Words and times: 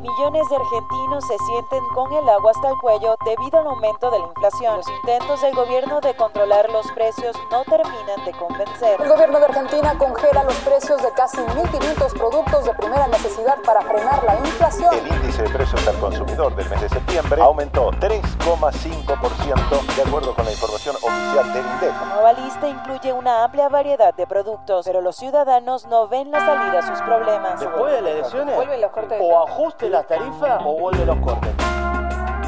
Millones 0.00 0.48
de 0.48 0.56
argentinos 0.56 1.24
se 1.26 1.38
sienten 1.38 1.82
con 1.94 2.12
el 2.12 2.28
agua 2.28 2.50
hasta 2.50 2.68
el 2.68 2.76
cuello 2.76 3.16
debido 3.24 3.60
al 3.60 3.66
aumento 3.66 4.10
de 4.10 4.18
la 4.18 4.26
inflación. 4.26 4.76
Los 4.76 4.88
intentos 4.88 5.40
del 5.40 5.54
gobierno 5.54 6.00
de 6.00 6.14
controlar 6.14 6.70
los 6.70 6.90
precios 6.92 7.36
no 7.50 7.64
terminan 7.64 8.24
de 8.24 8.32
convencer. 8.32 9.00
El 9.00 9.08
gobierno 9.08 9.38
de 9.38 9.46
Argentina 9.46 9.96
congela 9.98 10.44
los 10.44 10.54
precios 10.56 11.02
de 11.02 11.10
casi 11.12 11.38
1.500 11.38 12.18
productos 12.18 12.64
de 12.64 12.74
primera 12.74 13.06
necesidad 13.08 13.56
para 13.64 13.80
frenar 13.82 14.22
la 14.24 14.34
inflación. 14.36 14.94
El 14.94 15.06
índice 15.06 15.42
de 15.42 15.50
precios 15.50 15.86
al 15.88 15.98
consumidor 15.98 16.54
del 16.54 16.68
mes 16.68 16.80
de 16.80 16.88
septiembre 16.88 17.40
aumentó 17.40 17.90
3,5% 17.92 19.96
de 19.96 20.02
acuerdo 20.02 20.34
con 20.34 20.44
la 20.44 20.52
información 20.52 20.96
oficial 20.96 21.52
del 21.52 21.64
INDEC. 21.64 21.90
La 21.90 22.14
nueva 22.14 22.32
lista 22.32 22.68
incluye 22.68 23.12
una 23.12 23.44
amplia 23.44 23.68
variedad 23.68 24.14
de 24.14 24.26
productos, 24.26 24.86
pero 24.86 25.00
los 25.00 25.16
ciudadanos 25.16 25.86
no 25.86 26.08
ven 26.08 26.30
la 26.30 26.40
salida 26.40 26.80
a 26.80 26.86
sus 26.86 27.00
problemas. 27.02 27.60
Después 27.60 27.92
de 27.92 28.00
las 28.02 28.12
elecciones, 28.12 28.56
Vuelven 28.56 28.80
los 28.80 28.90
cortes 28.90 29.18
de 29.18 29.24
o 29.24 29.46
ajuste 29.46 29.83
las 29.90 30.06
tarifas 30.06 30.60
o 30.64 30.78
vuelve 30.78 31.06
los 31.06 31.18
cortes. 31.18 31.52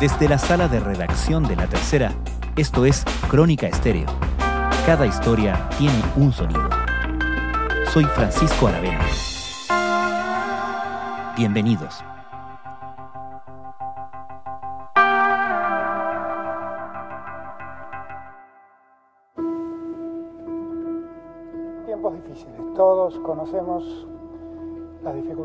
Desde 0.01 0.29
la 0.29 0.39
sala 0.39 0.69
de 0.69 0.81
redacción 0.81 1.43
de 1.45 1.57
La 1.57 1.67
Tercera, 1.67 2.13
esto 2.57 2.85
es 2.85 3.05
Crónica 3.29 3.67
Estéreo. 3.67 4.07
Cada 4.85 5.07
historia 5.07 5.69
tiene 5.79 6.03
un 6.17 6.33
sonido. 6.33 6.69
Soy 7.93 8.05
Francisco 8.05 8.69
Aravena. 8.69 9.05
Bienvenidos. 11.37 12.03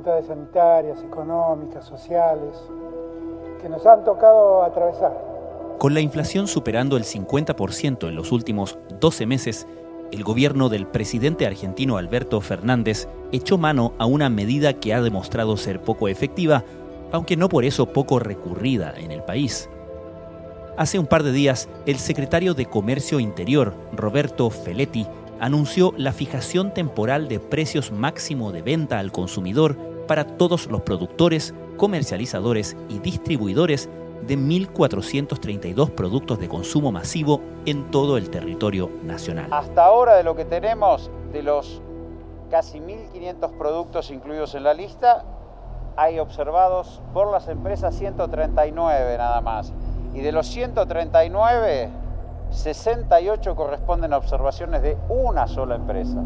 Dificultades 0.02 0.28
sanitarias, 0.28 1.04
económicas, 1.04 1.86
sociales, 1.86 2.56
que 3.62 3.70
nos 3.70 3.86
han 3.86 4.04
tocado 4.04 4.64
atravesar. 4.64 5.16
Con 5.78 5.94
la 5.94 6.02
inflación 6.02 6.48
superando 6.48 6.98
el 6.98 7.04
50% 7.04 8.08
en 8.08 8.16
los 8.16 8.32
últimos 8.32 8.80
12 9.00 9.26
meses, 9.28 9.68
el 10.12 10.24
gobierno 10.24 10.70
del 10.70 10.88
presidente 10.88 11.46
argentino 11.46 11.98
Alberto 11.98 12.42
Fernández 12.42 13.08
echó 13.32 13.58
mano 13.58 13.94
a 14.00 14.06
una 14.06 14.30
medida 14.30 14.74
que 14.74 14.94
ha 14.94 15.02
demostrado 15.02 15.56
ser 15.56 15.82
poco 15.82 16.08
efectiva, 16.08 16.64
aunque 17.12 17.38
no 17.38 17.48
por 17.48 17.64
eso 17.64 17.86
poco 17.88 18.20
recurrida 18.20 18.94
en 18.98 19.12
el 19.12 19.24
país. 19.24 19.70
Hace 20.78 20.98
un 20.98 21.06
par 21.06 21.24
de 21.24 21.32
días, 21.32 21.70
el 21.86 21.98
secretario 21.98 22.54
de 22.54 22.66
Comercio 22.66 23.20
Interior, 23.20 23.74
Roberto 23.94 24.50
Feletti, 24.50 25.06
anunció 25.42 25.94
la 25.98 26.14
fijación 26.14 26.72
temporal 26.72 27.28
de 27.28 27.40
precios 27.40 27.92
máximo 27.92 28.52
de 28.52 28.62
venta 28.62 29.00
al 29.00 29.12
consumidor 29.12 29.76
para 30.08 30.26
todos 30.26 30.68
los 30.68 30.82
productores, 30.82 31.54
comercializadores 31.78 32.76
y 32.90 33.00
distribuidores 33.00 33.90
de 34.28 34.38
1.432 34.38 35.90
productos 35.92 36.40
de 36.40 36.48
consumo 36.48 36.92
masivo 36.92 37.42
en 37.66 37.90
todo 37.92 38.18
el 38.18 38.30
territorio 38.30 38.90
nacional. 39.04 39.48
Hasta 39.52 39.84
ahora 39.86 40.16
de 40.16 40.24
lo 40.24 40.36
que 40.36 40.46
tenemos, 40.46 41.10
de 41.34 41.44
los 41.44 41.82
casi 42.50 42.80
1.500 42.80 43.58
productos 43.58 44.12
incluidos 44.12 44.56
en 44.56 44.64
la 44.64 44.74
lista, 44.74 45.24
hay 45.96 46.20
observados 46.20 47.02
por 47.14 47.32
las 47.32 47.48
empresas 47.48 47.96
139 47.96 49.18
nada 49.18 49.42
más. 49.42 49.74
Y 50.14 50.20
de 50.20 50.32
los 50.32 50.48
139, 50.48 51.90
68 52.52 53.56
corresponden 53.56 54.14
a 54.14 54.18
observaciones 54.18 54.82
de 54.82 54.98
una 55.10 55.48
sola 55.48 55.76
empresa. 55.76 56.22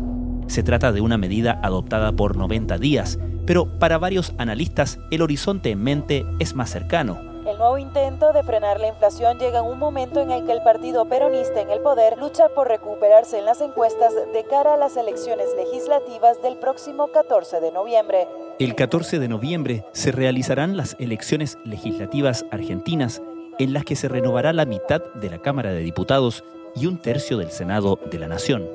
Se 0.47 0.63
trata 0.63 0.91
de 0.91 1.01
una 1.01 1.17
medida 1.17 1.59
adoptada 1.61 2.11
por 2.11 2.35
90 2.35 2.77
días, 2.77 3.19
pero 3.45 3.67
para 3.79 3.97
varios 3.97 4.33
analistas 4.37 4.99
el 5.11 5.21
horizonte 5.21 5.71
en 5.71 5.83
mente 5.83 6.25
es 6.39 6.55
más 6.55 6.69
cercano. 6.69 7.35
El 7.45 7.59
nuevo 7.59 7.77
intento 7.77 8.33
de 8.33 8.41
frenar 8.41 8.79
la 8.79 8.87
inflación 8.87 9.37
llega 9.37 9.59
en 9.59 9.65
un 9.65 9.77
momento 9.77 10.19
en 10.19 10.31
el 10.31 10.45
que 10.45 10.51
el 10.51 10.63
partido 10.63 11.05
peronista 11.05 11.61
en 11.61 11.69
el 11.69 11.79
poder 11.79 12.17
lucha 12.17 12.49
por 12.49 12.67
recuperarse 12.67 13.37
en 13.37 13.45
las 13.45 13.61
encuestas 13.61 14.13
de 14.33 14.43
cara 14.45 14.73
a 14.73 14.77
las 14.77 14.97
elecciones 14.97 15.47
legislativas 15.55 16.41
del 16.41 16.57
próximo 16.57 17.09
14 17.09 17.59
de 17.61 17.71
noviembre. 17.71 18.27
El 18.57 18.73
14 18.73 19.19
de 19.19 19.27
noviembre 19.27 19.85
se 19.91 20.11
realizarán 20.11 20.75
las 20.75 20.95
elecciones 20.97 21.59
legislativas 21.63 22.45
argentinas 22.49 23.21
en 23.59 23.73
las 23.73 23.85
que 23.85 23.95
se 23.95 24.07
renovará 24.07 24.51
la 24.51 24.65
mitad 24.65 25.03
de 25.13 25.29
la 25.29 25.37
Cámara 25.37 25.71
de 25.71 25.81
Diputados 25.81 26.43
y 26.75 26.87
un 26.87 26.97
tercio 26.97 27.37
del 27.37 27.51
Senado 27.51 27.99
de 28.09 28.17
la 28.17 28.27
Nación. 28.27 28.67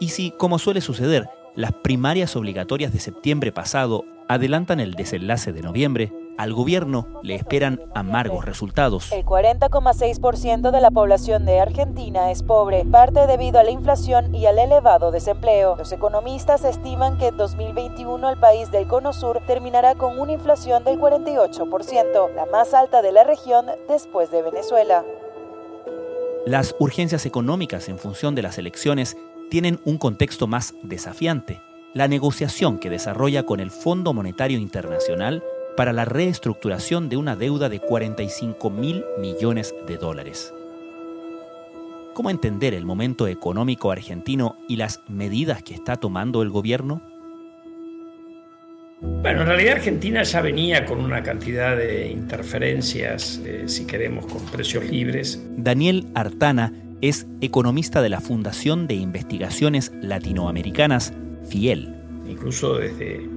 Y 0.00 0.08
si, 0.08 0.32
como 0.32 0.58
suele 0.58 0.80
suceder, 0.80 1.28
las 1.54 1.72
primarias 1.72 2.34
obligatorias 2.36 2.92
de 2.92 2.98
septiembre 2.98 3.52
pasado 3.52 4.04
adelantan 4.28 4.80
el 4.80 4.94
desenlace 4.94 5.52
de 5.52 5.60
noviembre, 5.60 6.12
al 6.38 6.54
gobierno 6.54 7.20
le 7.22 7.34
esperan 7.34 7.78
amargos 7.94 8.46
resultados. 8.46 9.12
El 9.12 9.24
40,6% 9.24 10.70
de 10.70 10.80
la 10.80 10.90
población 10.90 11.44
de 11.44 11.60
Argentina 11.60 12.30
es 12.30 12.42
pobre, 12.42 12.86
parte 12.86 13.26
debido 13.26 13.60
a 13.60 13.64
la 13.64 13.70
inflación 13.70 14.34
y 14.34 14.46
al 14.46 14.58
elevado 14.58 15.10
desempleo. 15.10 15.76
Los 15.76 15.92
economistas 15.92 16.64
estiman 16.64 17.18
que 17.18 17.26
en 17.26 17.36
2021 17.36 18.30
el 18.30 18.38
país 18.38 18.70
del 18.70 18.86
Cono 18.86 19.12
Sur 19.12 19.42
terminará 19.46 19.94
con 19.94 20.18
una 20.18 20.32
inflación 20.32 20.84
del 20.84 20.98
48%, 20.98 22.34
la 22.34 22.46
más 22.46 22.72
alta 22.72 23.02
de 23.02 23.12
la 23.12 23.24
región 23.24 23.66
después 23.88 24.30
de 24.30 24.40
Venezuela. 24.40 25.04
Las 26.46 26.74
urgencias 26.78 27.26
económicas 27.26 27.88
en 27.88 27.98
función 27.98 28.34
de 28.34 28.42
las 28.42 28.58
elecciones 28.58 29.16
tienen 29.52 29.80
un 29.84 29.98
contexto 29.98 30.46
más 30.46 30.74
desafiante. 30.82 31.60
La 31.92 32.08
negociación 32.08 32.78
que 32.78 32.88
desarrolla 32.88 33.42
con 33.42 33.60
el 33.60 33.70
Fondo 33.70 34.14
Monetario 34.14 34.56
Internacional 34.56 35.44
para 35.76 35.92
la 35.92 36.06
reestructuración 36.06 37.10
de 37.10 37.18
una 37.18 37.36
deuda 37.36 37.68
de 37.68 37.78
45 37.78 38.70
mil 38.70 39.04
millones 39.18 39.74
de 39.86 39.98
dólares. 39.98 40.54
¿Cómo 42.14 42.30
entender 42.30 42.72
el 42.72 42.86
momento 42.86 43.28
económico 43.28 43.90
argentino 43.90 44.56
y 44.70 44.76
las 44.76 45.02
medidas 45.06 45.62
que 45.62 45.74
está 45.74 45.96
tomando 45.96 46.40
el 46.40 46.48
gobierno? 46.48 47.02
Bueno, 49.02 49.42
en 49.42 49.48
realidad 49.48 49.74
Argentina 49.74 50.22
ya 50.22 50.40
venía 50.40 50.86
con 50.86 50.98
una 50.98 51.22
cantidad 51.22 51.76
de 51.76 52.10
interferencias, 52.10 53.38
eh, 53.44 53.64
si 53.66 53.86
queremos, 53.86 54.24
con 54.24 54.46
precios 54.46 54.86
libres. 54.86 55.44
Daniel 55.58 56.06
Artana 56.14 56.72
es 57.02 57.26
economista 57.40 58.00
de 58.00 58.08
la 58.08 58.20
Fundación 58.20 58.86
de 58.86 58.94
Investigaciones 58.94 59.92
Latinoamericanas, 60.00 61.12
FIEL. 61.48 61.92
Incluso 62.28 62.76
desde 62.76 63.28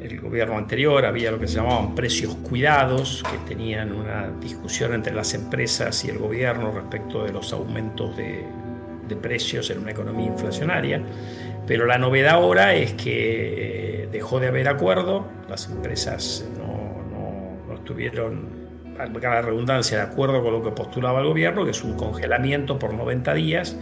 el 0.00 0.20
gobierno 0.20 0.56
anterior 0.56 1.04
había 1.04 1.30
lo 1.30 1.38
que 1.38 1.46
se 1.46 1.56
llamaban 1.56 1.94
precios 1.94 2.34
cuidados, 2.36 3.22
que 3.30 3.36
tenían 3.54 3.92
una 3.92 4.30
discusión 4.40 4.94
entre 4.94 5.14
las 5.14 5.34
empresas 5.34 6.02
y 6.06 6.08
el 6.08 6.16
gobierno 6.16 6.72
respecto 6.72 7.22
de 7.24 7.32
los 7.32 7.52
aumentos 7.52 8.16
de, 8.16 8.44
precios 9.20 9.68
en 9.70 9.80
una 9.80 9.90
economía 9.90 10.28
inflacionaria. 10.28 11.02
Pero 11.66 11.84
la 11.84 11.98
novedad 11.98 12.34
ahora 12.34 12.74
es 12.74 12.94
que 12.94 14.04
eh, 14.04 14.08
dejó 14.10 14.38
de 14.38 14.46
haber 14.46 14.68
acuerdo, 14.68 15.26
las 15.48 15.68
empresas 15.68 16.48
no, 16.56 17.02
no, 17.10 17.66
no 17.66 17.74
estuvieron, 17.74 18.59
la 18.96 19.42
redundancia, 19.42 19.98
de 19.98 20.02
acuerdo 20.02 20.42
con 20.42 20.52
lo 20.52 20.62
que 20.62 20.70
postulaba 20.70 21.20
el 21.20 21.26
gobierno, 21.26 21.64
que 21.64 21.70
es 21.70 21.82
un 21.82 21.96
congelamiento 21.96 22.78
por 22.78 22.94
90 22.94 23.34
días 23.34 23.76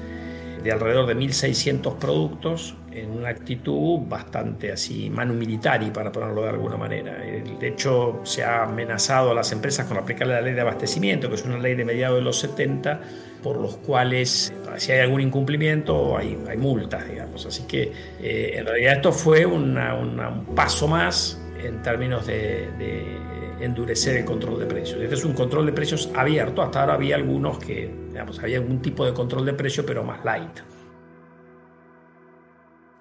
de 0.63 0.73
alrededor 0.73 1.07
de 1.07 1.17
1.600 1.17 1.97
productos 1.99 2.75
en 2.93 3.11
una 3.11 3.29
actitud 3.29 4.01
bastante 4.09 4.73
así 4.73 5.09
manu 5.11 5.35
militari, 5.35 5.91
para 5.91 6.11
ponerlo 6.11 6.43
de 6.43 6.49
alguna 6.49 6.77
manera. 6.77 7.15
De 7.15 7.69
hecho, 7.69 8.21
se 8.25 8.43
ha 8.43 8.65
amenazado 8.65 9.31
a 9.31 9.35
las 9.35 9.53
empresas 9.53 9.87
con 9.87 9.97
aplicar 9.97 10.27
la 10.27 10.41
ley 10.41 10.55
de 10.55 10.61
abastecimiento, 10.61 11.29
que 11.29 11.37
es 11.37 11.45
una 11.45 11.59
ley 11.59 11.75
de 11.75 11.85
mediados 11.85 12.19
de 12.19 12.23
los 12.23 12.39
70, 12.41 13.01
por 13.43 13.57
los 13.57 13.77
cuales 13.77 14.53
si 14.77 14.93
hay 14.93 15.01
algún 15.01 15.21
incumplimiento 15.21 16.17
hay, 16.17 16.37
hay 16.49 16.57
multas, 16.57 17.09
digamos. 17.09 17.47
Así 17.47 17.65
que 17.67 17.93
eh, 18.21 18.55
en 18.55 18.67
realidad 18.67 18.97
esto 18.97 19.13
fue 19.13 19.47
una, 19.47 19.95
una, 19.95 20.29
un 20.29 20.45
paso 20.57 20.89
más 20.89 21.41
en 21.63 21.83
términos 21.83 22.27
de, 22.27 22.71
de 22.79 23.17
endurecer 23.61 24.17
el 24.17 24.25
control 24.25 24.59
de 24.59 24.67
precios. 24.67 25.00
Este 25.00 25.15
es 25.15 25.25
un 25.25 25.35
control 25.35 25.67
de 25.67 25.73
precios 25.73 26.11
abierto. 26.15 26.62
Hasta 26.62 26.81
ahora 26.81 26.94
había 26.94 27.17
algunos 27.17 27.59
que, 27.59 27.93
digamos, 28.09 28.38
había 28.38 28.59
algún 28.59 28.81
tipo 28.82 29.05
de 29.05 29.12
control 29.12 29.44
de 29.47 29.55
precio, 29.55 29.85
pero 29.85 30.05
más 30.05 30.25
light. 30.25 30.61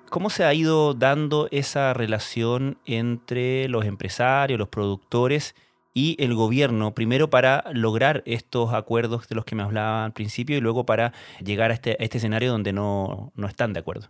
¿Cómo 0.10 0.30
se 0.30 0.46
ha 0.46 0.54
ido 0.54 0.94
dando 0.94 1.50
esa 1.52 1.94
relación 1.94 2.78
entre 2.86 3.68
los 3.68 3.86
empresarios, 3.86 4.58
los 4.58 4.70
productores 4.70 5.54
y 5.94 6.16
el 6.24 6.34
gobierno? 6.34 6.96
Primero 6.96 7.30
para 7.30 7.66
lograr 7.74 8.24
estos 8.26 8.74
acuerdos 8.74 9.28
de 9.28 9.36
los 9.36 9.44
que 9.44 9.56
me 9.56 9.64
hablaba 9.64 10.06
al 10.06 10.14
principio 10.14 10.58
y 10.58 10.62
luego 10.62 10.86
para 10.86 11.12
llegar 11.44 11.72
a 11.72 11.74
este, 11.74 11.92
a 11.92 12.04
este 12.04 12.20
escenario 12.20 12.52
donde 12.52 12.72
no, 12.72 13.34
no 13.36 13.48
están 13.48 13.74
de 13.74 13.82
acuerdo. 13.82 14.08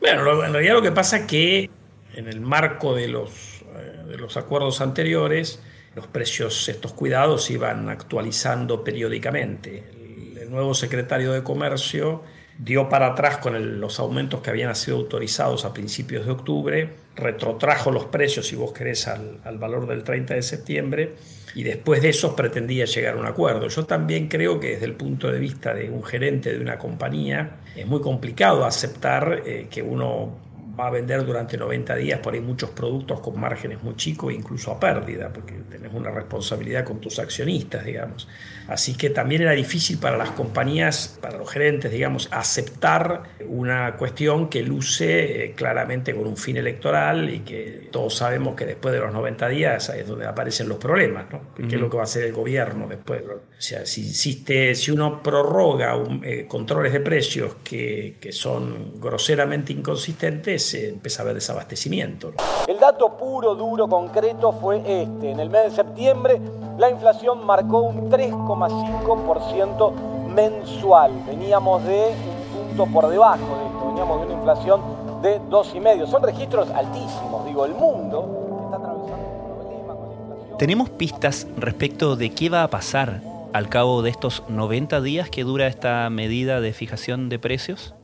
Bueno, 0.00 0.44
en 0.44 0.52
realidad 0.52 0.74
lo 0.74 0.82
que 0.82 0.92
pasa 0.92 1.18
es 1.18 1.26
que 1.26 1.70
en 2.14 2.28
el 2.28 2.40
marco 2.40 2.94
de 2.94 3.08
los 3.08 3.61
de 4.06 4.16
los 4.16 4.36
acuerdos 4.36 4.80
anteriores, 4.80 5.60
los 5.94 6.06
precios, 6.06 6.68
estos 6.68 6.92
cuidados, 6.92 7.50
iban 7.50 7.88
actualizando 7.88 8.82
periódicamente. 8.82 9.84
El, 9.92 10.38
el 10.38 10.50
nuevo 10.50 10.74
secretario 10.74 11.32
de 11.32 11.42
Comercio 11.42 12.22
dio 12.58 12.88
para 12.88 13.08
atrás 13.08 13.38
con 13.38 13.56
el, 13.56 13.80
los 13.80 13.98
aumentos 13.98 14.40
que 14.40 14.50
habían 14.50 14.74
sido 14.76 14.98
autorizados 14.98 15.64
a 15.64 15.72
principios 15.72 16.26
de 16.26 16.32
octubre 16.32 16.90
retrotrajo 17.16 17.90
los 17.90 18.06
precios, 18.06 18.46
si 18.46 18.56
vos 18.56 18.72
querés, 18.72 19.08
al, 19.08 19.40
al, 19.44 19.58
valor 19.58 19.86
del 19.86 20.02
30 20.02 20.34
de 20.34 20.42
septiembre 20.42 21.14
y 21.54 21.62
después 21.62 22.00
de 22.00 22.08
eso 22.10 22.34
pretendía 22.34 22.84
llegar 22.84 23.16
a 23.16 23.18
un 23.18 23.26
acuerdo. 23.26 23.68
Yo 23.68 23.84
también 23.84 24.28
creo 24.28 24.60
que 24.60 24.70
desde 24.70 24.86
el 24.86 24.94
punto 24.94 25.30
de 25.30 25.38
vista 25.38 25.74
de 25.74 25.90
un 25.90 26.02
gerente 26.02 26.52
de 26.52 26.60
una 26.60 26.78
compañía 26.78 27.60
es 27.76 27.86
muy 27.86 28.00
complicado 28.00 28.64
aceptar 28.64 29.42
eh, 29.44 29.66
que 29.70 29.82
uno 29.82 30.38
va 30.78 30.86
a 30.86 30.90
vender 30.90 31.24
durante 31.24 31.56
90 31.56 31.96
días 31.96 32.20
por 32.20 32.34
ahí 32.34 32.40
muchos 32.40 32.70
productos 32.70 33.20
con 33.20 33.38
márgenes 33.38 33.82
muy 33.82 33.96
chicos, 33.96 34.32
incluso 34.32 34.70
a 34.72 34.80
pérdida, 34.80 35.32
porque 35.32 35.54
tenés 35.70 35.92
una 35.92 36.10
responsabilidad 36.10 36.84
con 36.84 37.00
tus 37.00 37.18
accionistas, 37.18 37.84
digamos. 37.84 38.28
Así 38.68 38.94
que 38.96 39.10
también 39.10 39.42
era 39.42 39.52
difícil 39.52 39.98
para 39.98 40.16
las 40.16 40.30
compañías, 40.30 41.18
para 41.20 41.36
los 41.36 41.50
gerentes, 41.50 41.90
digamos, 41.90 42.28
aceptar 42.30 43.24
una 43.46 43.96
cuestión 43.96 44.48
que 44.48 44.62
luce 44.62 45.44
eh, 45.44 45.52
claramente 45.54 46.14
con 46.14 46.26
un 46.26 46.36
fin 46.36 46.56
electoral 46.56 47.28
y 47.28 47.40
que 47.40 47.88
todos 47.90 48.14
sabemos 48.14 48.54
que 48.54 48.64
después 48.64 48.94
de 48.94 49.00
los 49.00 49.12
90 49.12 49.48
días 49.48 49.88
es 49.90 50.06
donde 50.06 50.26
aparecen 50.26 50.68
los 50.68 50.78
problemas, 50.78 51.26
¿no? 51.30 51.40
¿Qué 51.54 51.74
es 51.74 51.80
lo 51.80 51.90
que 51.90 51.96
va 51.96 52.04
a 52.04 52.04
hacer 52.04 52.24
el 52.24 52.32
gobierno 52.32 52.86
después? 52.88 53.22
O 53.22 53.40
sea, 53.58 53.84
si 53.84 54.06
insiste, 54.06 54.74
si 54.74 54.90
uno 54.90 55.22
prorroga 55.22 55.96
eh, 56.22 56.46
controles 56.48 56.92
de 56.92 57.00
precios 57.00 57.56
que, 57.62 58.16
que 58.20 58.32
son 58.32 59.00
groseramente 59.00 59.72
inconsistentes, 59.72 60.61
se 60.62 60.88
empieza 60.88 61.22
a 61.22 61.26
ver 61.26 61.34
desabastecimiento. 61.34 62.32
El 62.66 62.78
dato 62.78 63.16
puro, 63.16 63.54
duro, 63.54 63.88
concreto 63.88 64.52
fue 64.52 64.78
este. 64.78 65.30
En 65.30 65.40
el 65.40 65.50
mes 65.50 65.64
de 65.64 65.70
septiembre 65.70 66.40
la 66.78 66.90
inflación 66.90 67.44
marcó 67.44 67.80
un 67.80 68.10
3,5% 68.10 69.92
mensual. 70.34 71.12
Veníamos 71.26 71.84
de 71.84 72.12
un 72.56 72.68
punto 72.68 72.86
por 72.86 73.08
debajo 73.08 73.56
de 73.56 73.66
esto, 73.66 73.88
veníamos 73.88 74.20
de 74.20 74.26
una 74.26 74.34
inflación 74.34 74.80
de 75.22 75.40
2,5%. 75.42 76.06
Son 76.06 76.22
registros 76.22 76.70
altísimos, 76.70 77.44
digo, 77.46 77.64
el 77.64 77.74
mundo 77.74 78.64
está 78.64 78.76
atravesando 78.76 79.28
un 79.28 79.54
problema 79.54 79.94
con 79.94 80.08
la 80.08 80.14
inflación. 80.14 80.58
¿Tenemos 80.58 80.90
pistas 80.90 81.46
respecto 81.56 82.16
de 82.16 82.30
qué 82.30 82.48
va 82.48 82.62
a 82.62 82.68
pasar 82.68 83.20
al 83.52 83.68
cabo 83.68 84.02
de 84.02 84.10
estos 84.10 84.42
90 84.48 85.00
días 85.02 85.28
que 85.28 85.44
dura 85.44 85.66
esta 85.66 86.08
medida 86.08 86.60
de 86.60 86.72
fijación 86.72 87.28
de 87.28 87.38
precios? 87.38 87.94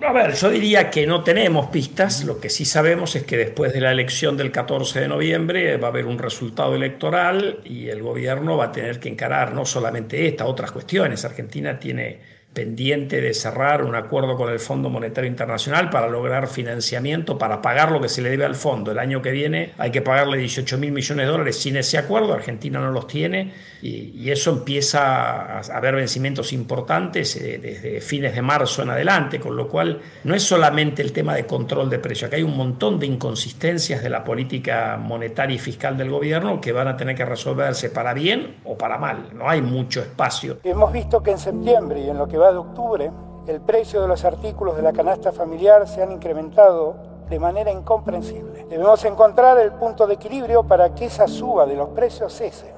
A 0.00 0.12
ver, 0.12 0.34
yo 0.34 0.48
diría 0.48 0.90
que 0.90 1.06
no 1.06 1.24
tenemos 1.24 1.66
pistas, 1.66 2.24
lo 2.24 2.40
que 2.40 2.50
sí 2.50 2.64
sabemos 2.64 3.16
es 3.16 3.24
que 3.24 3.36
después 3.36 3.72
de 3.72 3.80
la 3.80 3.90
elección 3.90 4.36
del 4.36 4.52
14 4.52 5.00
de 5.00 5.08
noviembre 5.08 5.76
va 5.76 5.88
a 5.88 5.90
haber 5.90 6.06
un 6.06 6.18
resultado 6.18 6.76
electoral 6.76 7.60
y 7.64 7.88
el 7.88 8.02
gobierno 8.02 8.56
va 8.56 8.66
a 8.66 8.72
tener 8.72 9.00
que 9.00 9.08
encarar 9.08 9.52
no 9.52 9.64
solamente 9.64 10.28
esta, 10.28 10.46
otras 10.46 10.70
cuestiones. 10.70 11.24
Argentina 11.24 11.78
tiene 11.80 12.20
pendiente 12.52 13.20
de 13.20 13.34
cerrar 13.34 13.84
un 13.84 13.94
acuerdo 13.94 14.36
con 14.36 14.50
el 14.50 14.58
Fondo 14.58 14.90
Monetario 14.90 15.30
Internacional 15.30 15.90
para 15.90 16.08
lograr 16.08 16.48
financiamiento, 16.48 17.38
para 17.38 17.62
pagar 17.62 17.92
lo 17.92 18.00
que 18.00 18.08
se 18.08 18.22
le 18.22 18.30
debe 18.30 18.44
al 18.44 18.56
fondo. 18.56 18.90
El 18.90 18.98
año 18.98 19.22
que 19.22 19.30
viene 19.30 19.74
hay 19.78 19.90
que 19.90 20.02
pagarle 20.02 20.38
18 20.38 20.78
mil 20.78 20.90
millones 20.90 21.26
de 21.26 21.30
dólares 21.30 21.56
sin 21.56 21.76
ese 21.76 21.98
acuerdo, 21.98 22.32
Argentina 22.32 22.80
no 22.80 22.90
los 22.90 23.06
tiene 23.06 23.52
y, 23.82 24.28
eso 24.28 24.50
empieza 24.50 25.58
a 25.58 25.60
haber 25.60 25.94
vencimientos 25.94 26.52
importantes 26.52 27.34
eh, 27.36 27.58
desde 27.62 28.00
fines 28.02 28.34
de 28.34 28.42
marzo 28.42 28.82
en 28.82 28.90
adelante, 28.90 29.40
con 29.40 29.56
lo 29.56 29.66
cual 29.68 30.00
no 30.24 30.34
es 30.34 30.42
solamente 30.42 31.00
el 31.00 31.12
tema 31.12 31.34
de 31.34 31.46
control 31.46 31.88
de 31.88 31.98
precios, 31.98 32.28
acá 32.28 32.36
hay 32.36 32.42
un 32.42 32.56
montón 32.56 32.98
de 32.98 33.06
inconsistencias 33.06 34.02
de 34.02 34.10
la 34.10 34.22
política 34.22 34.98
monetaria 35.00 35.56
y 35.56 35.58
fiscal 35.58 35.96
del 35.96 36.10
gobierno 36.10 36.60
que 36.60 36.72
van 36.72 36.88
a 36.88 36.96
tener 36.96 37.14
que 37.16 37.24
resolverse 37.24 37.88
para 37.88 38.12
bien 38.12 38.56
o 38.64 38.76
para 38.76 38.98
mal, 38.98 39.30
no 39.32 39.48
hay 39.48 39.62
mucho 39.62 40.00
espacio. 40.00 40.58
Hemos 40.64 40.92
visto 40.92 41.22
que 41.22 41.30
en 41.30 41.38
septiembre 41.38 42.00
y 42.00 42.10
en 42.10 42.18
lo 42.18 42.28
que 42.28 42.36
va 42.38 42.52
de 42.52 42.58
octubre, 42.58 43.10
el 43.46 43.60
precio 43.60 44.00
de 44.00 44.08
los 44.08 44.24
artículos 44.24 44.76
de 44.76 44.82
la 44.82 44.92
canasta 44.92 45.32
familiar 45.32 45.86
se 45.88 46.02
han 46.02 46.12
incrementado 46.12 46.96
de 47.28 47.38
manera 47.38 47.70
incomprensible. 47.70 48.66
Debemos 48.68 49.04
encontrar 49.04 49.58
el 49.58 49.72
punto 49.72 50.06
de 50.06 50.14
equilibrio 50.14 50.62
para 50.62 50.94
que 50.94 51.06
esa 51.06 51.26
suba 51.26 51.66
de 51.66 51.76
los 51.76 51.90
precios 51.90 52.32
cese. 52.32 52.72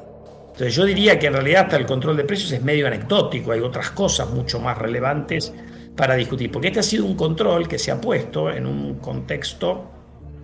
Entonces 0.46 0.74
yo 0.74 0.84
diría 0.84 1.18
que 1.18 1.28
en 1.28 1.34
realidad 1.34 1.64
hasta 1.64 1.76
el 1.76 1.86
control 1.86 2.16
de 2.16 2.24
precios 2.24 2.52
es 2.52 2.62
medio 2.62 2.86
anecdótico, 2.86 3.52
hay 3.52 3.60
otras 3.60 3.90
cosas 3.92 4.28
mucho 4.30 4.58
más 4.58 4.76
relevantes 4.76 5.52
para 5.96 6.14
discutir, 6.14 6.50
porque 6.50 6.68
este 6.68 6.80
ha 6.80 6.82
sido 6.82 7.04
un 7.04 7.14
control 7.14 7.68
que 7.68 7.78
se 7.78 7.90
ha 7.90 8.00
puesto 8.00 8.50
en 8.50 8.66
un 8.66 8.94
contexto 8.96 9.99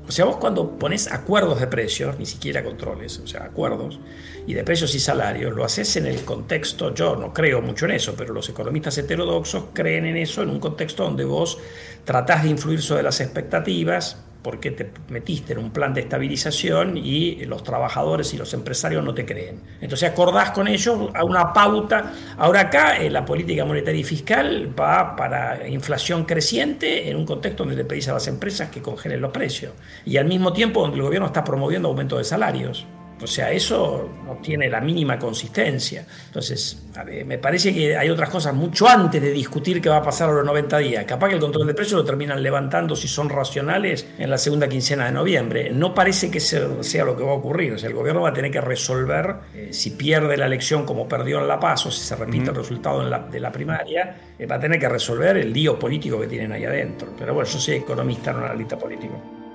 o 0.08 0.12
sea, 0.12 0.24
vos 0.24 0.36
cuando 0.36 0.78
pones 0.78 1.10
acuerdos 1.10 1.58
de 1.58 1.66
precios, 1.66 2.18
ni 2.18 2.26
siquiera 2.26 2.62
controles, 2.62 3.18
o 3.18 3.26
sea, 3.26 3.44
acuerdos, 3.44 3.98
y 4.46 4.54
de 4.54 4.62
precios 4.62 4.94
y 4.94 5.00
salarios, 5.00 5.54
lo 5.54 5.64
haces 5.64 5.96
en 5.96 6.06
el 6.06 6.24
contexto, 6.24 6.94
yo 6.94 7.16
no 7.16 7.32
creo 7.32 7.60
mucho 7.60 7.86
en 7.86 7.92
eso, 7.92 8.14
pero 8.16 8.32
los 8.32 8.48
economistas 8.48 8.96
heterodoxos 8.98 9.64
creen 9.72 10.06
en 10.06 10.16
eso 10.16 10.42
en 10.42 10.50
un 10.50 10.60
contexto 10.60 11.02
donde 11.02 11.24
vos 11.24 11.58
tratás 12.04 12.44
de 12.44 12.50
influir 12.50 12.80
sobre 12.82 13.02
las 13.02 13.20
expectativas, 13.20 14.18
porque 14.46 14.70
te 14.70 14.88
metiste 15.08 15.54
en 15.54 15.58
un 15.58 15.72
plan 15.72 15.92
de 15.92 16.02
estabilización 16.02 16.96
y 16.96 17.44
los 17.46 17.64
trabajadores 17.64 18.32
y 18.32 18.36
los 18.36 18.54
empresarios 18.54 19.02
no 19.02 19.12
te 19.12 19.26
creen. 19.26 19.60
Entonces 19.80 20.08
acordás 20.08 20.52
con 20.52 20.68
ellos 20.68 21.10
a 21.14 21.24
una 21.24 21.52
pauta. 21.52 22.12
Ahora 22.38 22.60
acá 22.60 22.96
eh, 22.96 23.10
la 23.10 23.24
política 23.24 23.64
monetaria 23.64 24.02
y 24.02 24.04
fiscal 24.04 24.72
va 24.78 25.16
para 25.16 25.66
inflación 25.66 26.26
creciente 26.26 27.10
en 27.10 27.16
un 27.16 27.26
contexto 27.26 27.64
donde 27.64 27.74
le 27.74 27.84
pedís 27.84 28.06
a 28.06 28.12
las 28.12 28.28
empresas 28.28 28.68
que 28.70 28.80
congelen 28.80 29.20
los 29.20 29.32
precios 29.32 29.72
y 30.04 30.16
al 30.16 30.26
mismo 30.26 30.52
tiempo 30.52 30.80
donde 30.80 30.96
el 30.96 31.02
gobierno 31.02 31.26
está 31.26 31.42
promoviendo 31.42 31.88
aumento 31.88 32.16
de 32.16 32.22
salarios. 32.22 32.86
O 33.22 33.26
sea, 33.26 33.50
eso 33.50 34.10
no 34.26 34.34
tiene 34.34 34.68
la 34.68 34.80
mínima 34.80 35.18
consistencia. 35.18 36.04
Entonces, 36.26 36.82
me 37.24 37.38
parece 37.38 37.72
que 37.72 37.96
hay 37.96 38.10
otras 38.10 38.28
cosas 38.28 38.54
mucho 38.54 38.86
antes 38.86 39.22
de 39.22 39.30
discutir 39.32 39.80
qué 39.80 39.88
va 39.88 39.98
a 39.98 40.02
pasar 40.02 40.28
a 40.28 40.32
los 40.32 40.44
90 40.44 40.78
días. 40.78 41.04
Capaz 41.06 41.28
que 41.28 41.34
el 41.36 41.40
control 41.40 41.66
de 41.66 41.74
precios 41.74 42.00
lo 42.00 42.04
terminan 42.04 42.42
levantando 42.42 42.94
si 42.94 43.08
son 43.08 43.30
racionales 43.30 44.06
en 44.18 44.28
la 44.28 44.36
segunda 44.36 44.68
quincena 44.68 45.06
de 45.06 45.12
noviembre. 45.12 45.70
No 45.70 45.94
parece 45.94 46.30
que 46.30 46.40
sea 46.40 47.04
lo 47.04 47.16
que 47.16 47.22
va 47.22 47.30
a 47.30 47.36
ocurrir. 47.36 47.72
O 47.72 47.78
sea, 47.78 47.88
el 47.88 47.94
gobierno 47.94 48.22
va 48.22 48.30
a 48.30 48.34
tener 48.34 48.50
que 48.50 48.60
resolver 48.60 49.36
eh, 49.54 49.68
si 49.72 49.90
pierde 49.90 50.36
la 50.36 50.46
elección 50.46 50.84
como 50.84 51.08
perdió 51.08 51.40
en 51.40 51.48
La 51.48 51.58
Paz 51.58 51.86
o 51.86 51.90
si 51.90 52.04
se 52.04 52.16
repite 52.16 52.50
el 52.50 52.56
resultado 52.56 53.02
de 53.02 53.40
la 53.40 53.52
primaria, 53.52 54.16
eh, 54.38 54.46
va 54.46 54.56
a 54.56 54.60
tener 54.60 54.78
que 54.78 54.88
resolver 54.88 55.38
el 55.38 55.52
lío 55.52 55.78
político 55.78 56.20
que 56.20 56.26
tienen 56.26 56.52
ahí 56.52 56.64
adentro. 56.64 57.08
Pero 57.18 57.32
bueno, 57.32 57.48
yo 57.48 57.58
soy 57.58 57.76
economista, 57.76 58.32
no 58.32 58.44
analista 58.44 58.78
político. 58.78 59.45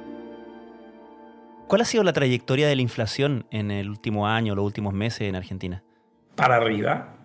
¿Cuál 1.71 1.83
ha 1.83 1.85
sido 1.85 2.03
la 2.03 2.12
trayectoria 2.12 2.68
de 2.68 2.75
la 2.75 2.81
inflación 2.81 3.45
en 3.50 3.71
el 3.71 3.89
último 3.89 4.27
año, 4.27 4.56
los 4.56 4.65
últimos 4.65 4.94
meses 4.94 5.21
en 5.21 5.38
Argentina? 5.38 5.81
Para 6.35 6.57
arriba. 6.57 7.15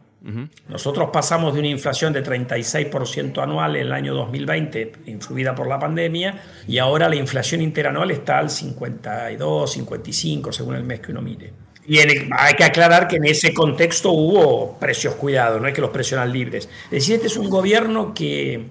Nosotros 0.69 1.10
pasamos 1.12 1.52
de 1.52 1.58
una 1.58 1.69
inflación 1.69 2.12
de 2.12 2.22
36% 2.22 3.43
anual 3.43 3.75
en 3.75 3.82
el 3.82 3.93
año 3.93 4.14
2020, 4.14 4.93
influida 5.06 5.52
por 5.52 5.66
la 5.66 5.81
pandemia, 5.81 6.40
y 6.69 6.78
ahora 6.78 7.08
la 7.08 7.16
inflación 7.16 7.60
interanual 7.60 8.12
está 8.12 8.38
al 8.38 8.48
52, 8.48 9.72
55, 9.72 10.52
según 10.52 10.76
el 10.76 10.84
mes 10.84 11.00
que 11.00 11.10
uno 11.10 11.22
mire. 11.22 11.52
Y 11.84 11.98
hay 11.98 12.54
que 12.56 12.62
aclarar 12.62 13.08
que 13.08 13.17
en 13.17 13.24
ese 13.24 13.53
contexto 13.53 14.12
hubo 14.12 14.79
precios 14.79 15.17
cuidados, 15.17 15.60
no 15.60 15.67
es 15.67 15.74
que 15.74 15.81
los 15.81 15.91
precios 15.91 16.20
eran 16.20 16.32
libres. 16.32 16.69
Es 16.84 16.91
decir, 16.91 17.17
este 17.17 17.26
es 17.26 17.36
un 17.36 17.50
gobierno 17.50 18.15
que 18.15 18.65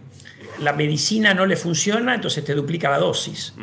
la 0.62 0.72
medicina 0.72 1.34
no 1.34 1.46
le 1.46 1.58
funciona, 1.58 2.15
entonces 2.15 2.46
te 2.46 2.53
duplica 2.53 2.89
la 2.89 3.00
dosis. 3.00 3.53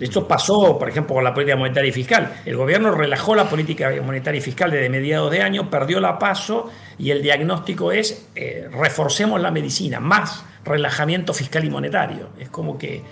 Esto 0.00 0.28
pasó, 0.28 0.78
por 0.78 0.88
ejemplo, 0.88 1.14
con 1.14 1.24
la 1.24 1.34
política 1.34 1.56
monetaria 1.56 1.88
y 1.88 1.92
fiscal. 1.92 2.32
El 2.44 2.56
gobierno 2.56 2.92
relajó 2.92 3.34
la 3.34 3.48
política 3.48 3.90
monetaria 4.04 4.38
y 4.38 4.42
fiscal 4.42 4.70
desde 4.70 4.88
mediados 4.88 5.30
de 5.30 5.42
año, 5.42 5.68
perdió 5.68 5.98
la 5.98 6.18
paso 6.18 6.70
y 6.98 7.10
el 7.10 7.20
diagnóstico 7.20 7.90
es 7.90 8.28
eh, 8.36 8.68
reforcemos 8.70 9.40
la 9.40 9.50
medicina, 9.50 9.98
más 9.98 10.44
relajamiento 10.64 11.34
fiscal 11.34 11.64
y 11.64 11.70
monetario. 11.70 12.28
Es 12.38 12.48
como 12.48 12.78
que 12.78 13.02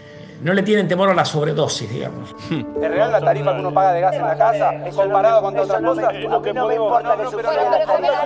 no 0.42 0.52
le 0.52 0.62
tienen 0.62 0.88
temor 0.88 1.10
a 1.10 1.14
la 1.14 1.24
sobredosis, 1.24 1.90
digamos. 1.90 2.34
¿Es 2.50 2.90
real 2.90 3.12
la 3.12 3.20
tarifa 3.20 3.54
que 3.54 3.60
uno 3.60 3.72
paga 3.72 3.92
de 3.92 4.00
gas 4.00 4.14
en 4.14 4.22
la 4.22 4.36
casa 4.36 4.74
comparado 4.94 5.42
con 5.42 5.58
otras 5.58 5.82
cosas? 5.82 6.14
Lo 6.14 6.42
que 6.42 6.52
no 6.52 6.68
me 6.68 6.74
importa 6.74 7.16
que 7.16 7.26
suba 7.26 7.42
la 7.42 7.84
tarifa. 7.84 8.16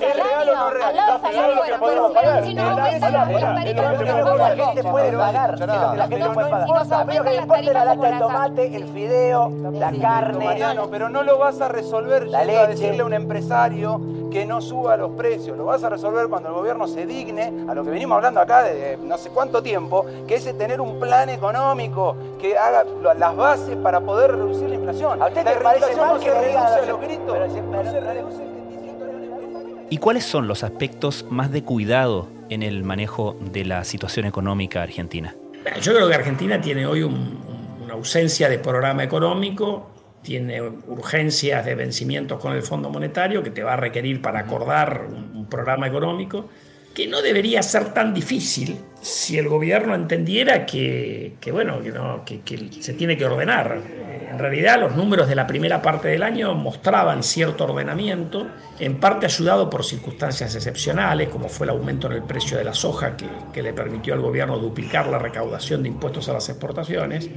¿Es 0.00 0.16
real 0.16 0.48
o 0.48 0.56
no 0.56 0.70
real? 0.70 0.96
¿Está 0.96 1.20
pagado 1.20 1.54
lo 1.54 1.62
que 1.62 1.72
podemos 1.78 2.12
pagar? 2.12 2.46
La 2.46 4.56
gente 4.56 4.84
puede 4.84 5.12
pagar, 5.12 5.60
la 5.60 6.08
gente 6.08 6.30
puede 6.30 6.50
pagar. 6.50 6.92
A 6.92 7.04
mí 7.04 7.16
lo 7.16 7.24
que 7.24 7.30
me 7.30 7.36
importa 7.36 7.60
es 7.60 7.72
la 7.72 7.84
lata 7.84 8.10
de 8.10 8.18
tomate, 8.18 8.76
el 8.76 8.88
fideo, 8.88 9.52
la 9.72 9.92
carne. 9.92 10.44
Mariano, 10.44 10.90
pero 10.90 11.08
no 11.08 11.22
lo 11.22 11.38
vas 11.38 11.60
a 11.60 11.68
resolver 11.68 12.26
La 12.26 12.40
a 12.40 12.66
decirle 12.66 13.02
a 13.02 13.04
un 13.04 13.12
empresario 13.12 14.00
que 14.30 14.44
no 14.46 14.60
suba 14.60 14.96
los 14.96 15.10
precios. 15.12 15.56
Lo 15.56 15.64
vas 15.64 15.82
a 15.84 15.88
resolver 15.88 16.28
cuando 16.28 16.48
el 16.50 16.54
gobierno 16.54 16.86
se 16.86 17.06
digne 17.06 17.52
a 17.68 17.74
lo 17.74 17.84
que 17.84 17.90
venimos 17.90 18.16
hablando 18.16 18.40
acá 18.40 18.62
de 18.62 18.96
no 19.02 19.16
sé 19.18 19.30
cuánto 19.30 19.62
tiempo, 19.62 20.04
que 20.26 20.36
es 20.36 20.58
tener 20.58 20.80
un 20.80 20.98
plan 21.00 21.28
económico 21.28 22.16
que 22.40 22.56
haga 22.56 22.84
las 23.18 23.36
bases 23.36 23.76
para 23.76 24.00
poder 24.00 24.32
reducir 24.32 24.68
la 24.68 24.74
inflación. 24.76 25.22
¿A 25.22 25.26
usted 25.26 25.44
la 25.44 25.54
le 25.54 25.60
parece 25.60 25.96
mal 25.96 26.14
no 26.14 26.18
que 26.20 26.24
se 26.26 26.40
reduce 26.40 26.86
los- 26.86 27.00
gritos, 27.00 27.32
pero 27.32 27.50
si- 27.50 27.60
no 27.60 27.70
pero- 27.70 27.84
se 27.84 27.92
pero- 27.98 28.12
reduce 28.12 28.42
en 28.42 28.68
17 28.70 28.98
dólares. 29.04 29.86
¿Y 29.90 29.96
cuáles 29.98 30.24
son 30.24 30.48
los 30.48 30.64
aspectos 30.64 31.26
más 31.30 31.50
de 31.52 31.62
cuidado 31.64 32.28
en 32.48 32.62
el 32.62 32.84
manejo 32.84 33.36
de 33.52 33.64
la 33.64 33.84
situación 33.84 34.26
económica 34.26 34.82
argentina? 34.82 35.34
Yo 35.80 35.92
creo 35.94 36.08
que 36.08 36.14
Argentina 36.14 36.60
tiene 36.60 36.86
hoy 36.86 37.02
un- 37.02 37.38
una 37.84 37.94
ausencia 37.94 38.48
de 38.48 38.58
programa 38.58 39.02
económico, 39.04 39.86
tiene 40.26 40.60
urgencias 40.60 41.64
de 41.64 41.76
vencimientos 41.76 42.40
con 42.40 42.52
el 42.52 42.62
Fondo 42.64 42.90
Monetario 42.90 43.44
que 43.44 43.50
te 43.50 43.62
va 43.62 43.74
a 43.74 43.76
requerir 43.76 44.20
para 44.20 44.40
acordar 44.40 45.06
un, 45.08 45.36
un 45.36 45.46
programa 45.46 45.86
económico. 45.86 46.48
que 46.92 47.06
no 47.06 47.22
debería 47.22 47.62
ser 47.62 47.92
tan 47.92 48.12
difícil 48.12 48.78
si 49.02 49.38
el 49.38 49.48
gobierno 49.48 49.94
entendiera 49.94 50.66
que, 50.66 51.36
bueno, 51.52 51.80
que, 52.24 52.40
que, 52.40 52.82
se 52.82 52.94
tiene 52.94 53.16
que 53.16 53.24
ordenar. 53.24 53.80
Eh, 53.84 54.28
en 54.30 54.38
realidad 54.38 54.80
los 54.80 54.96
números 54.96 55.28
de 55.28 55.36
la 55.36 55.46
primera 55.46 55.80
parte 55.80 56.08
del 56.08 56.24
año 56.24 56.54
mostraban 56.54 57.22
cierto 57.22 57.64
ordenamiento, 57.64 58.48
en 58.80 58.98
parte 58.98 59.26
ayudado 59.26 59.70
por 59.70 59.84
circunstancias 59.84 60.56
excepcionales, 60.56 61.28
como 61.28 61.48
fue 61.48 61.66
el 61.66 61.70
aumento 61.70 62.08
en 62.08 62.14
el 62.14 62.22
precio 62.24 62.56
de 62.56 62.64
la 62.64 62.74
soja, 62.74 63.14
que, 63.52 63.62
le 63.62 63.72
permitió 63.72 64.14
al 64.14 64.20
gobierno 64.20 64.58
duplicar 64.58 65.06
la 65.06 65.18
recaudación 65.18 65.82
de 65.82 65.90
impuestos 65.90 66.28
a 66.28 66.32
las 66.32 66.48
exportaciones, 66.48 67.30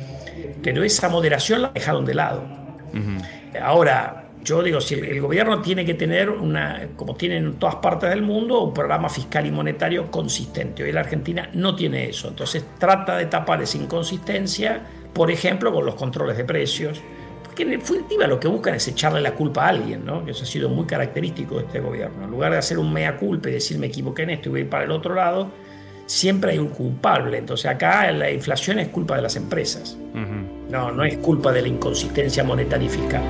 pero 0.63 0.83
esa 0.83 1.09
moderación 1.09 1.61
la 1.61 1.71
dejaron 1.73 2.05
de 2.05 2.13
lado. 2.15 2.68
Ahora, 3.61 4.29
yo 4.43 4.63
digo, 4.63 4.79
si 4.79 4.95
el, 4.95 5.21
gobierno 5.21 5.61
tiene 5.61 5.85
que 5.85 5.93
tener, 5.93 6.29
una, 6.29 6.87
como 6.95 7.15
tiene 7.15 7.37
en 7.37 7.55
todas 7.55 7.75
partes 7.75 8.09
del 8.09 8.21
mundo, 8.21 8.61
un 8.61 8.73
programa 8.73 9.09
fiscal 9.09 9.45
y 9.45 9.51
monetario 9.51 10.09
consistente. 10.09 10.83
Hoy 10.83 10.91
la 10.91 11.01
Argentina 11.01 11.49
no 11.53 11.75
tiene 11.75 12.09
eso. 12.09 12.29
Entonces 12.29 12.65
trata 12.77 13.17
de 13.17 13.25
tapar 13.25 13.61
esa 13.61 13.77
inconsistencia, 13.77 14.81
por 15.13 15.29
ejemplo, 15.29 15.73
con 15.73 15.85
los 15.85 15.95
controles 15.95 16.37
de 16.37 16.45
precios. 16.45 17.01
Porque 17.43 17.63
en 17.63 17.71
definitiva 17.71 18.27
lo 18.27 18.39
que 18.39 18.47
buscan 18.47 18.75
es 18.75 18.87
echarle 18.87 19.19
la 19.21 19.33
culpa 19.33 19.65
a 19.65 19.69
alguien, 19.69 20.05
¿no? 20.05 20.23
que 20.23 20.31
eso 20.31 20.43
ha 20.43 20.47
sido 20.47 20.69
muy 20.69 20.85
característico 20.85 21.55
de 21.57 21.65
este 21.65 21.79
gobierno. 21.79 22.23
En 22.23 22.31
lugar 22.31 22.53
de 22.53 22.59
hacer 22.59 22.79
un 22.79 22.93
mea 22.93 23.17
culpa 23.17 23.49
y 23.49 23.53
decir 23.53 23.77
me 23.77 23.87
equivoqué 23.87 24.23
en 24.23 24.29
esto 24.31 24.49
y 24.49 24.51
voy 24.51 24.59
a 24.61 24.63
ir 24.63 24.69
para 24.69 24.85
el 24.85 24.91
otro 24.91 25.15
lado, 25.15 25.51
siempre 26.09 26.53
hay 26.53 26.57
un 26.57 26.69
culpable. 26.69 27.37
Entonces 27.37 27.67
acá 27.67 28.11
la 28.11 28.31
inflación 28.31 28.79
es 28.79 28.87
culpa 28.89 29.15
de 29.15 29.21
las 29.21 29.35
empresas. 29.35 29.95
No, 30.69 30.91
no 30.91 31.03
es 31.03 31.17
culpa 31.17 31.51
de 31.51 31.61
la 31.61 31.67
inconsistencia 31.67 32.43
monetaria 32.43 32.87
y 32.87 32.89
fiscal. 32.89 33.23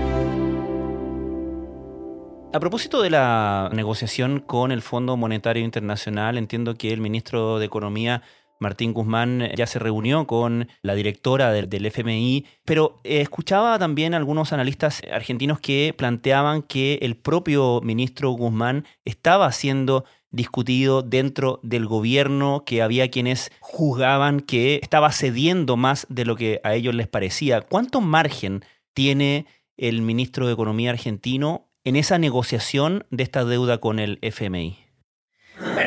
A 2.51 2.59
propósito 2.59 3.01
de 3.01 3.11
la 3.11 3.69
negociación 3.73 4.39
con 4.39 4.71
el 4.71 4.81
Fondo 4.81 5.15
Monetario 5.17 5.63
Internacional, 5.63 6.37
entiendo 6.37 6.75
que 6.75 6.91
el 6.91 6.99
ministro 6.99 7.59
de 7.59 7.65
Economía, 7.65 8.23
Martín 8.59 8.93
Guzmán, 8.93 9.49
ya 9.55 9.67
se 9.67 9.77
reunió 9.77 10.25
con 10.25 10.67
la 10.81 10.95
directora 10.95 11.51
del, 11.51 11.85
FMI, 11.85 12.45
pero 12.65 12.99
eh, 13.03 13.21
escuchaba 13.21 13.77
también 13.77 14.15
algunos 14.15 14.51
analistas 14.51 15.01
argentinos 15.11 15.59
que 15.59 15.93
planteaban 15.95 16.63
que 16.63 16.97
el 17.01 17.15
propio 17.15 17.81
ministro 17.81 18.31
Guzmán 18.31 18.85
estaba 19.05 19.51
siendo 19.51 20.05
discutido 20.31 21.01
dentro 21.01 21.59
del 21.63 21.85
gobierno, 21.85 22.63
que 22.65 22.81
había 22.81 23.09
quienes 23.09 23.51
juzgaban 23.59 24.39
que 24.39 24.79
estaba 24.81 25.11
cediendo 25.11 25.77
más 25.77 26.05
de 26.09 26.25
lo 26.25 26.35
que 26.35 26.61
a 26.63 26.75
ellos 26.75 26.95
les 26.95 27.07
parecía. 27.07 27.61
¿Cuánto 27.61 28.01
margen 28.01 28.63
tiene 28.93 29.45
el 29.77 30.01
ministro 30.01 30.47
de 30.47 30.53
Economía 30.53 30.91
argentino 30.91 31.69
en 31.83 31.95
esa 31.95 32.17
negociación 32.17 33.05
de 33.09 33.23
esta 33.23 33.45
deuda 33.45 33.79
con 33.79 33.99
el 33.99 34.19
FMI? 34.21 34.88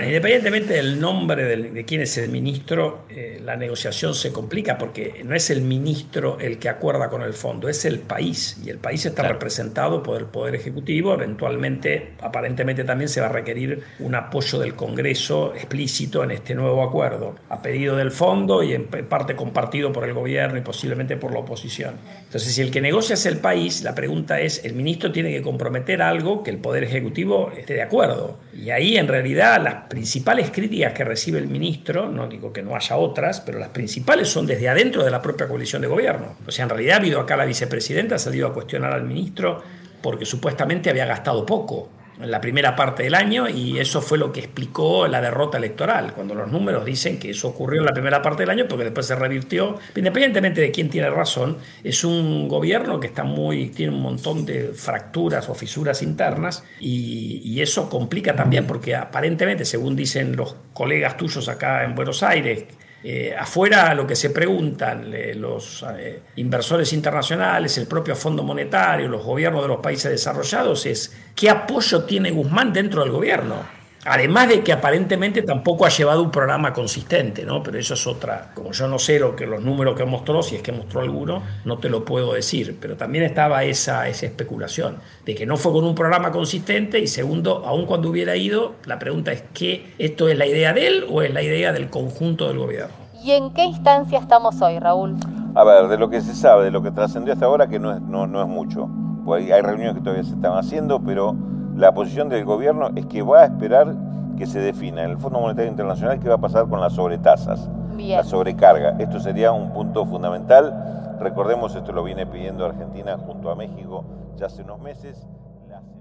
Bueno, 0.02 0.16
independientemente 0.16 0.74
del 0.74 1.00
nombre 1.00 1.44
de, 1.44 1.84
quién 1.84 2.00
es 2.00 2.18
el 2.18 2.28
ministro, 2.28 3.04
eh, 3.08 3.40
la 3.44 3.54
negociación 3.54 4.16
se 4.16 4.32
complica 4.32 4.76
porque 4.76 5.22
no 5.24 5.32
es 5.32 5.48
el 5.50 5.62
ministro 5.62 6.38
el 6.40 6.58
que 6.58 6.68
acuerda 6.68 7.08
con 7.08 7.22
el 7.22 7.34
fondo, 7.34 7.68
es 7.68 7.84
el 7.84 8.00
país. 8.00 8.60
Y 8.66 8.70
el 8.70 8.78
país 8.78 9.06
está 9.06 9.22
representado 9.22 10.02
por 10.02 10.18
el 10.18 10.26
Poder 10.26 10.56
Ejecutivo. 10.56 11.14
Eventualmente, 11.14 12.14
aparentemente 12.20 12.82
también 12.82 13.08
se 13.08 13.20
va 13.20 13.28
a 13.28 13.32
requerir 13.32 13.84
un 14.00 14.16
apoyo 14.16 14.58
del 14.58 14.74
Congreso 14.74 15.54
explícito 15.54 16.24
en 16.24 16.32
este 16.32 16.56
nuevo 16.56 16.82
acuerdo, 16.82 17.36
a 17.48 17.62
pedido 17.62 17.94
del 17.94 18.10
fondo 18.10 18.64
y 18.64 18.72
en 18.72 18.86
parte 18.86 19.36
compartido 19.36 19.92
por 19.92 20.02
el 20.02 20.14
gobierno 20.14 20.58
y 20.58 20.62
posiblemente 20.62 21.16
por 21.16 21.32
la 21.32 21.38
oposición. 21.38 21.94
Entonces, 22.24 22.52
si 22.52 22.60
el 22.60 22.72
que 22.72 22.80
negocia 22.80 23.14
es 23.14 23.24
el 23.24 23.38
país, 23.38 23.84
la 23.84 23.94
pregunta 23.94 24.40
es, 24.40 24.64
el 24.64 24.74
ministro 24.74 25.12
tiene 25.12 25.30
que 25.30 25.42
comprometer 25.42 26.02
algo 26.02 26.42
que 26.42 26.50
el 26.50 26.58
Poder 26.58 26.82
Ejecutivo 26.82 27.52
esté 27.56 27.74
de 27.74 27.82
acuerdo. 27.82 28.40
Y 28.52 28.70
ahí 28.70 28.96
en 28.96 29.06
realidad 29.06 29.62
las 29.62 29.91
principales 29.92 30.50
críticas 30.50 30.94
que 30.94 31.04
recibe 31.04 31.38
el 31.38 31.48
ministro, 31.48 32.08
no 32.08 32.26
digo 32.26 32.50
que 32.50 32.62
no 32.62 32.74
haya 32.74 32.96
otras, 32.96 33.42
pero 33.42 33.58
las 33.58 33.68
principales 33.68 34.26
son 34.26 34.46
desde 34.46 34.66
adentro 34.66 35.04
de 35.04 35.10
la 35.10 35.20
propia 35.20 35.46
coalición 35.46 35.82
de 35.82 35.88
gobierno. 35.88 36.36
O 36.46 36.50
sea, 36.50 36.62
en 36.62 36.70
realidad 36.70 36.94
ha 36.94 37.00
habido 37.00 37.20
acá 37.20 37.36
la 37.36 37.44
vicepresidenta, 37.44 38.14
ha 38.14 38.18
salido 38.18 38.46
a 38.46 38.54
cuestionar 38.54 38.94
al 38.94 39.04
ministro 39.04 39.62
porque 40.00 40.24
supuestamente 40.24 40.88
había 40.88 41.04
gastado 41.04 41.44
poco 41.44 41.90
la 42.24 42.40
primera 42.40 42.76
parte 42.76 43.02
del 43.02 43.14
año 43.14 43.48
y 43.48 43.78
eso 43.78 44.00
fue 44.00 44.18
lo 44.18 44.32
que 44.32 44.40
explicó 44.40 45.06
la 45.08 45.20
derrota 45.20 45.58
electoral, 45.58 46.12
cuando 46.12 46.34
los 46.34 46.50
números 46.50 46.84
dicen 46.84 47.18
que 47.18 47.30
eso 47.30 47.48
ocurrió 47.48 47.80
en 47.80 47.86
la 47.86 47.92
primera 47.92 48.22
parte 48.22 48.42
del 48.42 48.50
año 48.50 48.66
porque 48.68 48.84
después 48.84 49.06
se 49.06 49.14
revirtió. 49.14 49.78
Independientemente 49.94 50.60
de 50.60 50.70
quién 50.70 50.88
tiene 50.90 51.10
razón, 51.10 51.58
es 51.84 52.04
un 52.04 52.48
gobierno 52.48 53.00
que 53.00 53.08
está 53.08 53.24
muy, 53.24 53.68
tiene 53.68 53.92
un 53.92 54.02
montón 54.02 54.44
de 54.44 54.72
fracturas 54.74 55.48
o 55.48 55.54
fisuras 55.54 56.02
internas 56.02 56.64
y, 56.80 57.40
y 57.44 57.60
eso 57.60 57.88
complica 57.88 58.34
también 58.34 58.66
porque 58.66 58.94
aparentemente, 58.94 59.64
según 59.64 59.96
dicen 59.96 60.36
los 60.36 60.56
colegas 60.72 61.16
tuyos 61.16 61.48
acá 61.48 61.84
en 61.84 61.94
Buenos 61.94 62.22
Aires, 62.22 62.64
eh, 63.04 63.34
afuera 63.36 63.92
lo 63.94 64.06
que 64.06 64.14
se 64.14 64.30
preguntan 64.30 65.12
eh, 65.12 65.34
los 65.34 65.84
eh, 65.98 66.22
inversores 66.36 66.92
internacionales, 66.92 67.76
el 67.78 67.88
propio 67.88 68.14
Fondo 68.14 68.44
Monetario, 68.44 69.08
los 69.08 69.24
gobiernos 69.24 69.62
de 69.62 69.68
los 69.68 69.80
países 69.80 70.10
desarrollados 70.10 70.86
es 70.86 71.12
qué 71.34 71.50
apoyo 71.50 72.04
tiene 72.04 72.30
Guzmán 72.30 72.72
dentro 72.72 73.02
del 73.02 73.10
gobierno. 73.10 73.81
Además 74.04 74.48
de 74.48 74.64
que 74.64 74.72
aparentemente 74.72 75.42
tampoco 75.42 75.86
ha 75.86 75.88
llevado 75.88 76.24
un 76.24 76.32
programa 76.32 76.72
consistente, 76.72 77.44
¿no? 77.44 77.62
Pero 77.62 77.78
eso 77.78 77.94
es 77.94 78.04
otra. 78.08 78.50
Como 78.52 78.72
yo 78.72 78.88
no 78.88 78.98
sé 78.98 79.20
lo 79.20 79.36
que 79.36 79.46
los 79.46 79.62
números 79.62 79.94
que 79.94 80.04
mostró, 80.04 80.42
si 80.42 80.56
es 80.56 80.62
que 80.62 80.72
mostró 80.72 81.02
alguno, 81.02 81.42
no 81.64 81.78
te 81.78 81.88
lo 81.88 82.04
puedo 82.04 82.32
decir. 82.32 82.78
Pero 82.80 82.96
también 82.96 83.22
estaba 83.22 83.62
esa, 83.62 84.08
esa 84.08 84.26
especulación 84.26 84.96
de 85.24 85.36
que 85.36 85.46
no 85.46 85.56
fue 85.56 85.70
con 85.70 85.84
un 85.84 85.94
programa 85.94 86.32
consistente 86.32 86.98
y 86.98 87.06
segundo, 87.06 87.62
aun 87.64 87.86
cuando 87.86 88.08
hubiera 88.08 88.34
ido, 88.34 88.74
la 88.86 88.98
pregunta 88.98 89.30
es 89.30 89.44
que 89.54 89.94
esto 89.98 90.28
es 90.28 90.36
la 90.36 90.46
idea 90.46 90.72
de 90.72 90.88
él 90.88 91.06
o 91.08 91.22
es 91.22 91.32
la 91.32 91.42
idea 91.42 91.72
del 91.72 91.88
conjunto 91.88 92.48
del 92.48 92.58
gobierno. 92.58 92.94
¿Y 93.22 93.30
en 93.30 93.52
qué 93.54 93.66
instancia 93.66 94.18
estamos 94.18 94.60
hoy, 94.62 94.80
Raúl? 94.80 95.14
A 95.54 95.62
ver, 95.62 95.86
de 95.86 95.96
lo 95.96 96.10
que 96.10 96.20
se 96.20 96.34
sabe, 96.34 96.64
de 96.64 96.70
lo 96.72 96.82
que 96.82 96.90
trascendió 96.90 97.34
hasta 97.34 97.46
ahora, 97.46 97.68
que 97.68 97.78
no 97.78 97.94
es, 97.94 98.00
no, 98.00 98.26
no 98.26 98.42
es 98.42 98.48
mucho. 98.48 98.88
Pues 99.24 99.48
hay 99.48 99.62
reuniones 99.62 99.94
que 99.94 100.00
todavía 100.00 100.24
se 100.24 100.34
están 100.34 100.58
haciendo, 100.58 101.00
pero 101.00 101.36
la 101.76 101.92
posición 101.92 102.28
del 102.28 102.44
gobierno 102.44 102.90
es 102.96 103.06
que 103.06 103.22
va 103.22 103.42
a 103.42 103.44
esperar 103.46 103.94
que 104.36 104.46
se 104.46 104.60
defina 104.60 105.04
en 105.04 105.10
el 105.10 105.18
Fondo 105.18 105.40
Monetario 105.40 105.70
Internacional 105.70 106.18
qué 106.18 106.28
va 106.28 106.36
a 106.36 106.40
pasar 106.40 106.68
con 106.68 106.80
las 106.80 106.94
sobretasas, 106.94 107.68
la 107.96 108.24
sobrecarga. 108.24 108.96
Esto 108.98 109.20
sería 109.20 109.52
un 109.52 109.72
punto 109.72 110.04
fundamental. 110.06 111.16
Recordemos, 111.20 111.74
esto 111.74 111.92
lo 111.92 112.02
viene 112.02 112.26
pidiendo 112.26 112.64
Argentina 112.64 113.16
junto 113.18 113.50
a 113.50 113.54
México 113.54 114.04
ya 114.36 114.46
hace 114.46 114.62
unos 114.62 114.80
meses. 114.80 115.26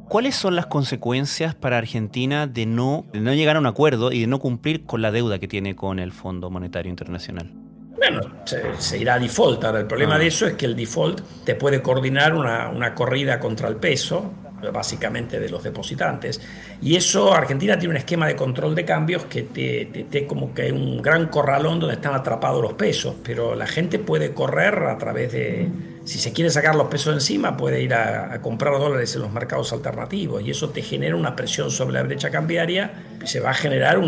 ¿Cuáles 0.08 0.36
son 0.36 0.56
las 0.56 0.66
consecuencias 0.66 1.56
para 1.56 1.78
Argentina 1.78 2.46
de 2.46 2.66
no, 2.66 3.06
de 3.14 3.22
no 3.22 3.34
llegar 3.34 3.56
a 3.56 3.60
un 3.60 3.66
acuerdo 3.66 4.12
y 4.12 4.22
de 4.22 4.28
no 4.28 4.40
cumplir 4.40 4.86
con 4.86 5.02
la 5.02 5.12
deuda 5.12 5.40
que 5.40 5.48
tiene 5.48 5.76
con 5.76 6.00
el 6.00 6.12
Fondo 6.12 6.50
Monetario 6.50 6.90
Internacional? 6.90 7.50
Bueno, 7.96 8.22
se, 8.46 8.98
irá 8.98 9.14
a 9.14 9.20
default. 9.20 9.64
Ahora, 9.64 9.80
el 9.80 9.88
problema 9.88 10.16
ah. 10.16 10.20
de 10.20 10.28
eso 10.28 10.48
es 10.48 10.54
que 10.56 10.66
el 10.66 10.76
default 10.76 11.22
te 11.46 11.56
puede 11.56 11.82
coordinar 11.82 12.36
una, 12.36 12.70
una 12.70 12.94
corrida 12.94 13.40
contra 13.40 13.70
el 13.70 13.78
peso 13.78 14.34
básicamente 14.72 15.40
de 15.40 15.50
los 15.50 15.64
depositantes. 15.64 16.42
Y 16.82 16.96
eso, 16.96 17.34
Argentina 17.34 17.78
tiene 17.78 17.94
un 17.94 17.98
esquema 17.98 18.28
de 18.28 18.36
control 18.36 18.76
de 18.76 18.86
cambios 18.86 19.26
que 19.26 19.44
te, 19.44 20.06
te, 20.10 20.28
como 20.28 20.54
que 20.54 20.72
un 20.72 21.02
gran 21.02 21.28
corralón 21.28 21.80
donde 21.80 21.96
están 21.96 22.14
atrapados 22.14 22.62
los 22.62 22.74
pesos, 22.74 23.16
pero 23.24 23.56
la 23.56 23.68
gente 23.68 24.00
puede 24.00 24.34
correr 24.34 24.76
a 24.84 24.98
través 24.98 25.32
de, 25.32 25.70
si 26.04 26.20
se 26.20 26.34
quiere 26.34 26.50
sacar 26.50 26.76
los 26.76 26.88
pesos 26.88 27.14
encima, 27.14 27.56
puede 27.56 27.82
ir 27.82 27.94
a, 27.94 28.42
comprar 28.42 28.74
dólares 28.80 29.16
en 29.16 29.22
los 29.22 29.32
mercados 29.32 29.72
alternativos 29.74 30.42
y 30.42 30.52
eso 30.52 30.70
te 30.70 30.82
genera 30.82 31.16
una 31.16 31.36
presión 31.36 31.70
sobre 31.72 31.94
la 31.94 32.04
brecha 32.04 32.30
cambiaria 32.30 32.92
y 33.24 33.28
se 33.28 33.40
va 33.40 33.52
a 33.52 33.54
generar 33.54 34.00
un, 34.00 34.08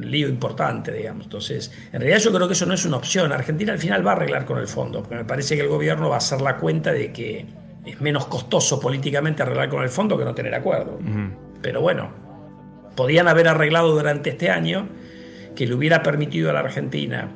un 0.00 0.10
lío 0.10 0.28
importante, 0.28 0.92
digamos. 0.92 1.24
Entonces, 1.24 1.70
en 1.92 2.00
realidad 2.00 2.18
yo 2.18 2.32
creo 2.32 2.46
que 2.46 2.54
eso 2.54 2.66
no 2.66 2.74
es 2.74 2.84
una 2.84 2.96
opción. 2.96 3.32
Argentina 3.32 3.72
al 3.72 3.78
final 3.78 4.06
va 4.06 4.12
a 4.12 4.16
arreglar 4.16 4.44
con 4.44 4.58
el 4.58 4.66
fondo, 4.66 5.00
porque 5.00 5.16
me 5.16 5.24
parece 5.24 5.56
que 5.56 5.62
el 5.62 5.68
gobierno 5.68 6.08
va 6.08 6.16
a 6.16 6.18
hacer 6.18 6.40
la 6.40 6.56
cuenta 6.56 6.92
de 6.92 7.12
que 7.12 7.46
es 7.84 8.00
menos 8.00 8.26
costoso 8.26 8.78
políticamente 8.80 9.42
arreglar 9.42 9.68
con 9.68 9.82
el 9.82 9.88
fondo 9.88 10.16
que 10.18 10.24
no 10.24 10.34
tener 10.34 10.54
acuerdo. 10.54 10.98
Pero 11.62 11.80
bueno, 11.80 12.10
podían 12.96 13.28
haber 13.28 13.48
arreglado 13.48 13.92
durante 13.92 14.30
este 14.30 14.50
año 14.50 14.88
que 15.54 15.66
le 15.66 15.74
hubiera 15.74 16.02
permitido 16.02 16.50
a 16.50 16.52
la 16.52 16.60
Argentina, 16.60 17.28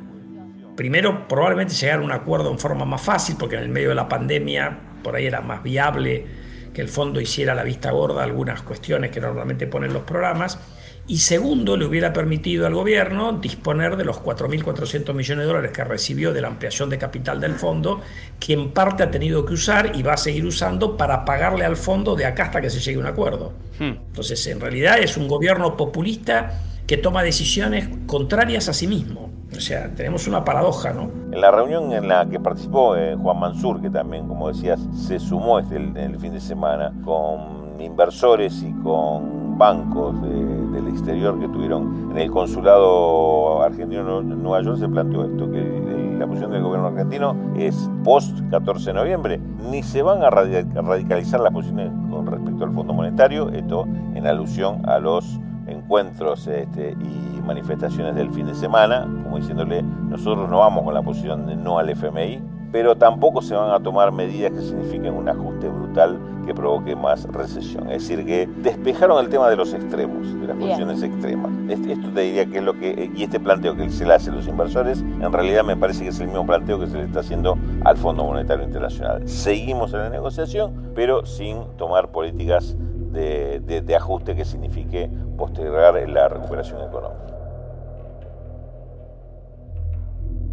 primero 0.77 1.27
probablemente 1.29 1.75
llegar 1.75 2.01
a 2.01 2.03
un 2.03 2.13
acuerdo 2.13 2.51
en 2.51 2.59
forma 2.59 2.85
más 2.85 3.03
fácil, 3.03 3.37
porque 3.39 3.57
en 3.57 3.63
el 3.63 3.69
medio 3.69 3.91
de 3.91 3.95
la 3.95 4.09
pandemia 4.09 4.79
por 5.03 5.17
ahí 5.17 5.27
era 5.27 5.41
más 5.41 5.63
viable 5.63 6.27
que 6.73 6.81
el 6.81 6.89
fondo 6.89 7.21
hiciera 7.21 7.55
la 7.55 7.63
vista 7.63 7.93
gorda 7.93 8.25
algunas 8.25 8.63
cuestiones 8.63 9.11
que 9.11 9.21
normalmente 9.21 9.67
ponen 9.67 9.93
los 9.93 10.03
programas, 10.03 10.59
y 11.07 11.19
segundo, 11.19 11.77
le 11.77 11.85
hubiera 11.85 12.15
permitido 12.15 12.67
al 12.67 12.75
gobierno 12.75 13.33
disponer 13.33 13.99
de 13.99 14.07
los 14.07 14.23
4.400 14.23 15.13
millones 15.13 15.45
de 15.45 15.47
dólares 15.47 15.71
que 15.73 15.85
recibió 15.85 16.33
de 16.33 16.41
la 16.41 16.49
ampliación 16.49 16.89
de 16.89 16.97
capital 16.97 17.41
del 17.41 17.55
fondo, 17.55 18.01
que 18.41 18.55
en 18.55 18.71
parte 18.71 19.03
ha 19.03 19.11
tenido 19.11 19.45
que 19.45 19.53
usar 19.53 19.93
y 19.95 20.03
va 20.03 20.15
a 20.15 20.17
seguir 20.17 20.47
usando 20.47 20.97
para 20.97 21.27
pagarle 21.27 21.67
al 21.67 21.77
fondo 21.77 22.17
de 22.17 22.25
acá 22.25 22.45
hasta 22.45 22.63
que 22.63 22.71
se 22.71 22.81
llegue 22.81 22.97
a 22.97 23.01
un 23.01 23.07
acuerdo. 23.07 23.53
Hmm. 23.79 23.97
Entonces, 24.07 24.47
en 24.47 24.61
realidad 24.61 24.99
es 24.99 25.19
un 25.19 25.29
gobierno 25.29 25.77
populista 25.77 26.63
que 26.87 26.97
toma 26.97 27.23
decisiones 27.23 27.89
contrarias 28.07 28.71
a 28.71 28.73
sí 28.73 28.87
mismo. 28.87 29.31
O 29.55 29.61
sea, 29.61 29.95
tenemos 29.95 30.27
una 30.27 30.43
paradoja, 30.43 30.95
¿no? 30.95 31.11
En 31.31 31.41
la 31.41 31.51
reunión 31.51 31.93
en 31.93 32.09
la 32.09 32.27
que 32.29 32.41
participó 32.41 32.97
eh, 32.97 33.15
Juan 33.15 33.39
Mansur, 33.39 33.81
que 33.81 33.91
también, 33.91 34.27
como 34.27 34.49
decías, 34.49 34.81
se 35.07 35.19
sumó 35.19 35.59
este, 35.59 35.77
el 35.77 36.19
fin 36.19 36.33
de 36.33 36.41
semana 36.41 36.93
con 37.05 37.81
inversores 37.81 38.63
y 38.63 38.73
con 38.83 39.44
bancos 39.57 40.21
del 40.23 40.89
exterior 40.89 41.39
que 41.39 41.49
tuvieron 41.49 42.11
en 42.13 42.19
el 42.19 42.31
consulado 42.31 43.63
argentino 43.63 44.21
en 44.21 44.43
Nueva 44.43 44.63
York, 44.63 44.79
se 44.79 44.89
planteó 44.89 45.25
esto, 45.25 45.51
que 45.51 46.17
la 46.19 46.27
posición 46.27 46.53
del 46.53 46.63
gobierno 46.63 46.89
argentino 46.89 47.37
es 47.57 47.91
post 48.05 48.39
14 48.51 48.87
de 48.87 48.95
noviembre. 48.95 49.41
Ni 49.71 49.83
se 49.83 50.03
van 50.03 50.23
a 50.23 50.31
radicalizar 50.31 51.41
las 51.41 51.53
posiciones 51.53 51.91
con 52.11 52.27
respecto 52.27 52.65
al 52.65 52.73
Fondo 52.73 52.93
Monetario, 52.93 53.51
esto 53.51 53.87
en 54.15 54.27
alusión 54.27 54.89
a 54.89 54.99
los 54.99 55.41
encuentros 55.67 56.47
este, 56.47 56.93
y 56.93 57.41
manifestaciones 57.43 58.15
del 58.15 58.31
fin 58.31 58.47
de 58.47 58.55
semana, 58.55 59.09
como 59.25 59.39
diciéndole, 59.39 59.83
nosotros 59.83 60.49
no 60.49 60.59
vamos 60.59 60.85
con 60.85 60.95
la 60.95 61.03
posición 61.03 61.47
de 61.47 61.57
no 61.57 61.79
al 61.79 61.91
FMI, 61.91 62.43
pero 62.73 62.97
tampoco 62.97 63.41
se 63.41 63.55
van 63.55 63.71
a 63.71 63.81
tomar 63.81 64.13
medidas 64.13 64.53
que 64.53 64.61
signifiquen 64.61 65.15
un 65.15 65.29
ajuste 65.29 65.69
brutal 65.69 66.19
que 66.45 66.55
provoque 66.55 66.95
más 66.95 67.25
recesión. 67.25 67.91
Es 67.91 68.03
decir, 68.03 68.25
que 68.25 68.49
despejaron 68.63 69.23
el 69.25 69.31
tema 69.31 69.49
de 69.49 69.57
los 69.57 69.73
extremos, 69.73 70.41
de 70.41 70.47
las 70.47 70.57
posiciones 70.57 71.03
extremas. 71.03 71.53
Esto 71.69 72.11
te 72.15 72.21
diría 72.21 72.47
que 72.47 72.59
es 72.59 72.65
lo 72.65 72.79
que, 72.79 73.11
y 73.15 73.23
este 73.23 73.41
planteo 73.41 73.77
que 73.77 73.89
se 73.91 74.05
le 74.05 74.15
hace 74.15 74.31
a 74.31 74.35
los 74.35 74.47
inversores, 74.47 75.01
en 75.01 75.33
realidad 75.33 75.65
me 75.65 75.77
parece 75.77 76.05
que 76.05 76.11
es 76.11 76.21
el 76.21 76.29
mismo 76.29 76.47
planteo 76.47 76.79
que 76.79 76.87
se 76.87 76.97
le 76.97 77.05
está 77.05 77.21
haciendo 77.21 77.57
al 77.85 77.97
Fondo 77.97 78.25
Monetario 78.25 78.65
Internacional. 78.65 79.27
Seguimos 79.29 79.93
en 79.95 80.01
la 80.01 80.11
negociación, 80.11 80.93
pero 80.95 81.25
sin 81.27 81.65
tomar 81.77 82.11
políticas 82.11 82.77
de, 83.13 83.61
de 83.61 83.97
ajuste 83.97 84.35
que 84.35 84.45
signifique 84.45 85.09
postergar 85.37 86.09
la 86.09 86.29
recuperación 86.29 86.83
económica. 86.83 87.35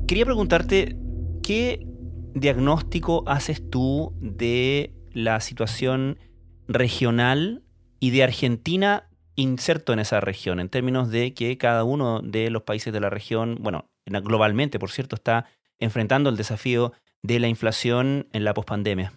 Quería 0.08 0.26
preguntarte, 0.26 0.98
¿qué 1.42 1.88
diagnóstico 2.34 3.24
haces 3.26 3.70
tú 3.70 4.14
de 4.20 4.94
la 5.14 5.40
situación 5.40 6.20
regional 6.68 7.64
y 8.00 8.12
de 8.12 8.24
Argentina 8.24 9.08
inserto 9.36 9.94
en 9.94 10.00
esa 10.00 10.20
región, 10.20 10.60
en 10.60 10.70
términos 10.70 11.10
de 11.10 11.34
que 11.34 11.58
cada 11.58 11.84
uno 11.84 12.22
de 12.22 12.50
los 12.50 12.64
países 12.64 12.94
de 12.94 13.00
la 13.00 13.10
región, 13.10 13.58
bueno, 13.62 13.90
globalmente, 14.06 14.80
por 14.80 14.92
cierto, 14.92 15.16
está 15.16 15.46
enfrentando 15.80 16.30
el 16.30 16.38
desafío 16.38 16.94
de 17.24 17.40
la 17.40 17.48
inflación 17.48 18.28
en 18.34 18.44
la 18.44 18.54
pospandemia? 18.54 19.14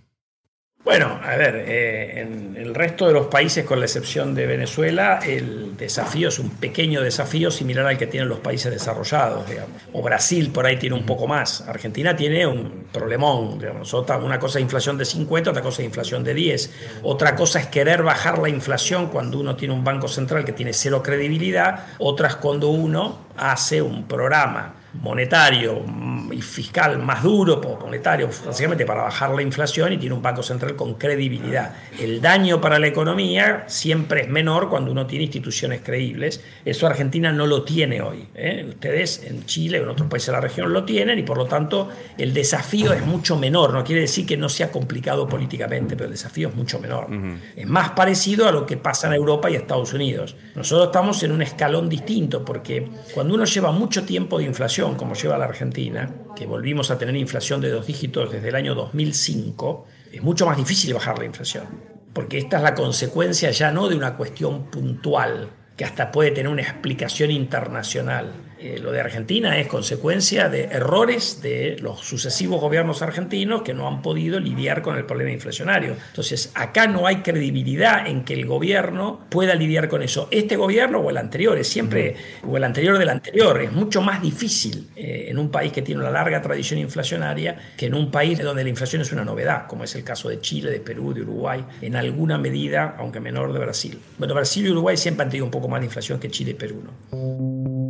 Bueno, 0.85 1.19
a 1.25 1.35
ver, 1.37 1.65
eh, 1.67 2.21
en 2.21 2.57
el 2.59 2.75
resto 2.75 3.07
de 3.07 3.15
los 3.15 3.29
países, 3.29 3.65
con 3.65 3.79
la 3.79 3.87
excepción 3.87 4.35
de 4.35 4.47
Venezuela, 4.47 5.19
el 5.27 5.79
desafío 5.79 6.29
es 6.29 6.39
un 6.39 6.51
pequeño 6.51 7.01
desafío 7.01 7.51
similar 7.51 7.87
al 7.87 7.97
que 7.97 8.07
tienen 8.07 8.29
los 8.29 8.41
países 8.41 8.71
desarrollados, 8.71 9.49
digamos. 9.49 9.81
O 9.95 10.03
Brasil 10.03 10.51
por 10.51 10.67
ahí 10.67 10.77
tiene 10.77 10.95
un 10.95 11.07
poco 11.07 11.27
más. 11.27 11.63
Argentina 11.63 12.15
tiene 12.15 12.47
un 12.47 12.85
problemón, 12.93 13.59
digamos. 13.59 13.91
una 13.95 14.39
cosa 14.39 14.59
es 14.59 14.63
inflación 14.63 14.99
de 14.99 15.07
50, 15.07 15.53
otra 15.53 15.63
cosa 15.63 15.81
es 15.81 15.87
inflación 15.87 16.23
de 16.23 16.35
10. 16.35 16.71
Otra 17.03 17.35
cosa 17.35 17.61
es 17.61 17.67
querer 17.69 18.03
bajar 18.03 18.39
la 18.39 18.51
inflación 18.51 19.07
cuando 19.07 19.39
uno 19.39 19.57
tiene 19.57 19.73
un 19.73 19.85
banco 19.85 20.07
central 20.07 20.45
que 20.45 20.53
tiene 20.53 20.75
cero 20.75 21.03
credibilidad. 21.03 21.87
Otra 21.97 22.29
es 22.29 22.37
cuando 22.37 22.69
uno 22.69 23.21
hace 23.39 23.81
un 23.81 24.07
programa 24.07 24.84
monetario 25.03 25.85
y 26.33 26.41
fiscal 26.41 26.99
más 26.99 27.23
duro, 27.23 27.61
monetario, 27.81 28.29
básicamente 28.45 28.87
para 28.87 29.03
bajar 29.03 29.31
la 29.35 29.43
inflación 29.43 29.93
y 29.93 29.99
tiene 29.99 30.15
un 30.15 30.23
Banco 30.23 30.43
Central 30.43 30.77
con 30.77 30.95
credibilidad. 30.95 31.75
El 31.99 32.21
daño 32.21 32.61
para 32.61 32.79
la 32.79 32.87
economía 32.87 33.65
siempre 33.67 34.23
es 34.23 34.29
menor 34.29 34.69
cuando 34.69 34.91
uno 34.91 35.07
tiene 35.07 35.25
instituciones 35.25 35.81
creíbles. 35.83 36.43
Eso 36.65 36.87
Argentina 36.87 37.33
no 37.33 37.47
lo 37.47 37.63
tiene 37.63 38.01
hoy. 38.03 38.27
¿eh? 38.35 38.65
Ustedes 38.69 39.25
en 39.25 39.45
Chile 39.47 39.81
o 39.81 39.85
en 39.85 39.91
otros 39.91 40.09
países 40.09 40.29
de 40.29 40.33
la 40.33 40.41
región 40.41 40.73
lo 40.73 40.85
tienen 40.85 41.19
y 41.19 41.23
por 41.23 41.37
lo 41.37 41.47
tanto 41.47 41.89
el 42.19 42.33
desafío 42.33 42.93
es 42.93 43.05
mucho 43.05 43.37
menor. 43.37 43.73
No 43.73 43.85
quiere 43.85 44.03
decir 44.03 44.27
que 44.27 44.37
no 44.37 44.49
sea 44.49 44.71
complicado 44.71 45.29
políticamente, 45.29 45.97
pero 45.97 46.07
el 46.07 46.13
desafío 46.13 46.49
es 46.49 46.55
mucho 46.55 46.79
menor. 46.79 47.09
Es 47.57 47.67
más 47.67 47.91
parecido 47.91 48.49
a 48.49 48.53
lo 48.53 48.67
que 48.67 48.77
pasa 48.77 49.09
en 49.09 49.15
Europa 49.15 49.51
y 49.51 49.57
Estados 49.57 49.93
Unidos. 49.93 50.37
Nosotros 50.55 50.89
estamos 50.89 51.23
en 51.23 51.33
un 51.33 51.43
escalón 51.43 51.89
distinto 51.89 52.45
porque 52.45 52.89
cuando 53.13 53.35
uno 53.35 53.45
lleva 53.45 53.73
mucho 53.73 54.05
tiempo 54.05 54.39
de 54.39 54.45
inflación, 54.45 54.84
como 54.93 55.15
lleva 55.15 55.39
la 55.39 55.47
Argentina, 55.47 56.11
que 56.37 56.47
volvimos 56.47 56.91
a 56.91 56.99
tener 56.99 57.17
inflación 57.17 57.63
de 57.63 57.71
dos 57.71 57.87
dígitos 57.87 58.31
desde 58.31 58.51
el 58.51 58.55
año 58.55 58.75
2005, 58.75 59.87
es 60.13 60.23
mucho 60.23 60.45
más 60.45 60.59
difícil 60.59 60.93
bajar 60.93 61.19
la 61.19 61.25
inflación, 61.25 61.65
porque 62.13 62.37
esta 62.37 62.59
es 62.59 62.63
la 62.63 62.75
consecuencia 62.75 63.51
ya 63.51 63.73
no 63.73 63.89
de 63.89 63.97
una 63.97 64.17
cuestión 64.17 64.71
puntual, 64.71 65.49
que 65.77 65.85
hasta 65.85 66.13
puede 66.13 66.31
tener 66.31 66.53
una 66.53 66.63
explicación 66.63 67.31
internacional, 67.31 68.33
eh, 68.59 68.79
lo 68.81 68.93
de 68.93 69.01
Argentina 69.01 69.59
es 69.59 69.67
consecuencia 69.67 70.49
de 70.49 70.65
errores 70.65 71.41
de 71.43 71.77
los 71.81 72.01
sucesivos 72.01 72.61
gobiernos 72.61 73.03
argentinos 73.03 73.63
que 73.63 73.75
no 73.75 73.89
han 73.89 74.03
podido 74.03 74.41
lidiar 74.41 74.83
con 74.83 74.97
el 74.97 75.05
problema 75.05 75.31
inflacionario. 75.31 75.97
Entonces, 76.09 76.53
acá 76.55 76.87
no 76.87 77.07
hay 77.07 77.17
credibilidad 77.17 78.07
en 78.07 78.25
que 78.25 78.35
el 78.35 78.47
gobierno 78.47 79.27
pueda 79.29 79.55
lidiar 79.55 79.89
con 79.89 80.03
eso. 80.03 80.29
Este 80.31 80.57
gobierno 80.57 81.01
o 81.01 81.11
el 81.11 81.17
anterior, 81.17 81.59
es 81.59 81.69
siempre, 81.69 82.17
o 82.47 82.57
el 82.57 82.65
anterior 82.65 82.99
del 82.99 83.09
anterior, 83.09 83.61
es 83.61 83.73
mucho 83.73 84.03
más 84.03 84.23
difícil 84.23 84.89
eh, 84.97 85.27
en 85.29 85.39
un 85.39 85.51
país 85.51 85.73
que 85.73 85.83
tiene 85.83 86.01
una 86.01 86.11
larga 86.11 86.41
tradición 86.41 86.79
inflacionaria 86.79 87.57
que 87.77 87.87
en 87.87 87.95
un 87.95 88.11
país 88.11 88.39
donde 88.39 88.63
la 88.63 88.71
inflación 88.71 89.03
es 89.03 89.13
una 89.13 89.25
novedad, 89.25 89.67
como 89.67 89.85
es 89.85 89.95
el 89.95 90.05
caso 90.05 90.29
de 90.29 90.41
Chile, 90.41 90.71
de 90.71 90.81
Perú, 90.81 91.13
de 91.13 91.23
Uruguay, 91.23 91.65
en 91.81 91.97
alguna 91.97 92.39
medida, 92.39 92.97
aunque 92.99 93.21
menor, 93.21 93.53
de 93.53 93.59
Brasil. 93.59 93.99
Bueno, 94.19 94.35
Brasil 94.35 94.67
y 94.67 94.71
Uruguay 94.71 94.97
siempre 94.97 95.25
han 95.25 95.31
tenido 95.31 95.45
un 95.45 95.51
poco 95.51 95.69
más 95.69 95.81
de 95.81 95.87
inflación 95.87 96.21
que 96.21 96.31
Chile 96.31 96.53
y 96.53 96.55
Perú. 96.55 96.83
¿no? 96.85 97.84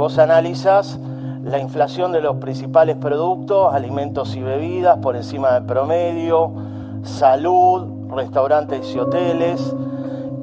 Vos 0.00 0.18
analizas 0.18 0.98
la 1.44 1.58
inflación 1.58 2.10
de 2.10 2.22
los 2.22 2.36
principales 2.36 2.96
productos, 2.96 3.74
alimentos 3.74 4.34
y 4.34 4.40
bebidas 4.40 4.96
por 4.96 5.14
encima 5.14 5.52
del 5.52 5.64
promedio, 5.64 6.54
salud, 7.02 8.08
restaurantes 8.08 8.94
y 8.94 8.98
hoteles, 8.98 9.76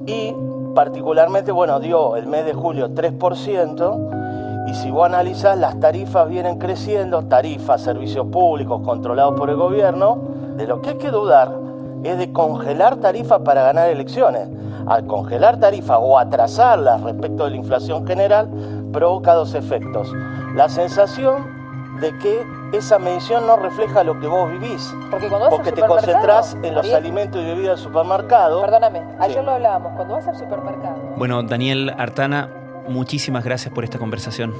y 0.05 0.35
particularmente, 0.75 1.51
bueno, 1.51 1.79
dio 1.79 2.17
el 2.17 2.27
mes 2.27 2.45
de 2.45 2.53
julio 2.53 2.93
3%, 2.93 4.67
y 4.69 4.75
si 4.75 4.91
vos 4.91 5.07
analizas, 5.07 5.57
las 5.57 5.79
tarifas 5.79 6.29
vienen 6.29 6.59
creciendo, 6.59 7.23
tarifas, 7.23 7.81
servicios 7.81 8.27
públicos 8.27 8.83
controlados 8.85 9.33
por 9.39 9.49
el 9.49 9.55
gobierno, 9.55 10.19
de 10.55 10.67
lo 10.67 10.83
que 10.83 10.91
hay 10.91 10.97
que 10.97 11.09
dudar 11.09 11.51
es 12.03 12.15
de 12.19 12.31
congelar 12.31 12.97
tarifas 12.97 13.39
para 13.39 13.63
ganar 13.63 13.89
elecciones. 13.89 14.49
Al 14.85 15.07
congelar 15.07 15.59
tarifas 15.59 15.97
o 15.99 16.19
atrasarlas 16.19 17.01
respecto 17.01 17.45
de 17.45 17.49
la 17.49 17.55
inflación 17.57 18.05
general, 18.05 18.49
provoca 18.91 19.33
dos 19.33 19.53
efectos. 19.53 20.13
La 20.55 20.69
sensación 20.69 21.57
de 21.99 22.15
que 22.17 22.45
esa 22.73 22.99
medición 22.99 23.47
no 23.47 23.55
refleja 23.57 24.03
lo 24.03 24.19
que 24.19 24.27
vos 24.27 24.51
vivís. 24.51 24.93
Porque, 25.09 25.27
cuando 25.29 25.49
vas 25.49 25.73
te 25.73 25.81
concentrás 25.81 26.57
en 26.61 26.75
los 26.75 26.91
alimentos 26.93 27.41
y 27.41 27.45
bebidas 27.45 27.77
del 27.77 27.85
supermercado. 27.85 28.61
Perdóname, 28.61 29.03
ayer 29.19 29.43
lo 29.43 29.51
hablábamos, 29.51 29.93
cuando 29.95 30.15
vas 30.15 30.27
al 30.27 30.37
supermercado. 30.37 30.97
Bueno, 31.15 31.41
Daniel 31.43 31.93
Artana, 31.97 32.49
muchísimas 32.87 33.43
gracias 33.43 33.73
por 33.73 33.83
esta 33.83 33.97
conversación. 33.97 34.53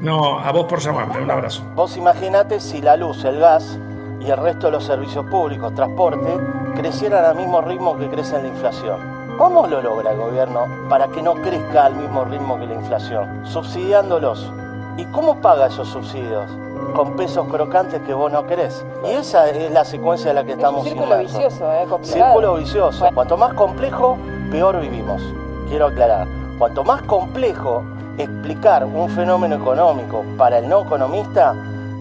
No, 0.00 0.38
a 0.38 0.52
vos 0.52 0.66
por 0.66 0.78
llamarme, 0.78 1.20
un 1.20 1.30
abrazo. 1.30 1.64
Vos 1.74 1.96
imaginate 1.96 2.60
si 2.60 2.80
la 2.80 2.96
luz, 2.96 3.24
el 3.24 3.40
gas 3.40 3.78
y 4.20 4.30
el 4.30 4.36
resto 4.36 4.66
de 4.66 4.72
los 4.72 4.84
servicios 4.84 5.26
públicos, 5.26 5.74
transporte, 5.74 6.38
crecieran 6.76 7.24
al 7.24 7.36
mismo 7.36 7.60
ritmo 7.60 7.96
que 7.98 8.08
crece 8.08 8.40
la 8.40 8.48
inflación. 8.48 9.17
¿Cómo 9.38 9.68
lo 9.68 9.80
logra 9.80 10.10
el 10.10 10.18
gobierno 10.18 10.66
para 10.88 11.06
que 11.06 11.22
no 11.22 11.34
crezca 11.34 11.84
al 11.84 11.94
mismo 11.94 12.24
ritmo 12.24 12.58
que 12.58 12.66
la 12.66 12.74
inflación? 12.74 13.46
Subsidiándolos. 13.46 14.52
¿Y 14.96 15.04
cómo 15.04 15.36
paga 15.36 15.68
esos 15.68 15.86
subsidios? 15.86 16.50
Con 16.96 17.14
pesos 17.14 17.46
crocantes 17.46 18.02
que 18.02 18.12
vos 18.12 18.32
no 18.32 18.44
querés. 18.48 18.84
Y 19.06 19.12
esa 19.12 19.48
es 19.48 19.70
la 19.70 19.84
secuencia 19.84 20.30
de 20.30 20.34
la 20.34 20.44
que 20.44 20.52
estamos 20.54 20.80
un 20.82 20.88
círculo 20.88 21.18
vicioso, 21.18 21.72
¿eh? 21.72 21.86
Círculo 22.02 22.56
vicioso. 22.56 23.08
Cuanto 23.14 23.36
más 23.36 23.54
complejo, 23.54 24.18
peor 24.50 24.80
vivimos. 24.80 25.22
Quiero 25.68 25.86
aclarar. 25.86 26.26
Cuanto 26.58 26.82
más 26.82 27.02
complejo 27.02 27.84
explicar 28.18 28.84
un 28.84 29.08
fenómeno 29.08 29.54
económico 29.54 30.24
para 30.36 30.58
el 30.58 30.68
no 30.68 30.82
economista, 30.82 31.54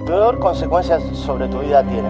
peor 0.08 0.40
consecuencias 0.40 1.04
sobre 1.14 1.48
tu 1.50 1.60
vida 1.60 1.84
tiene. 1.84 2.10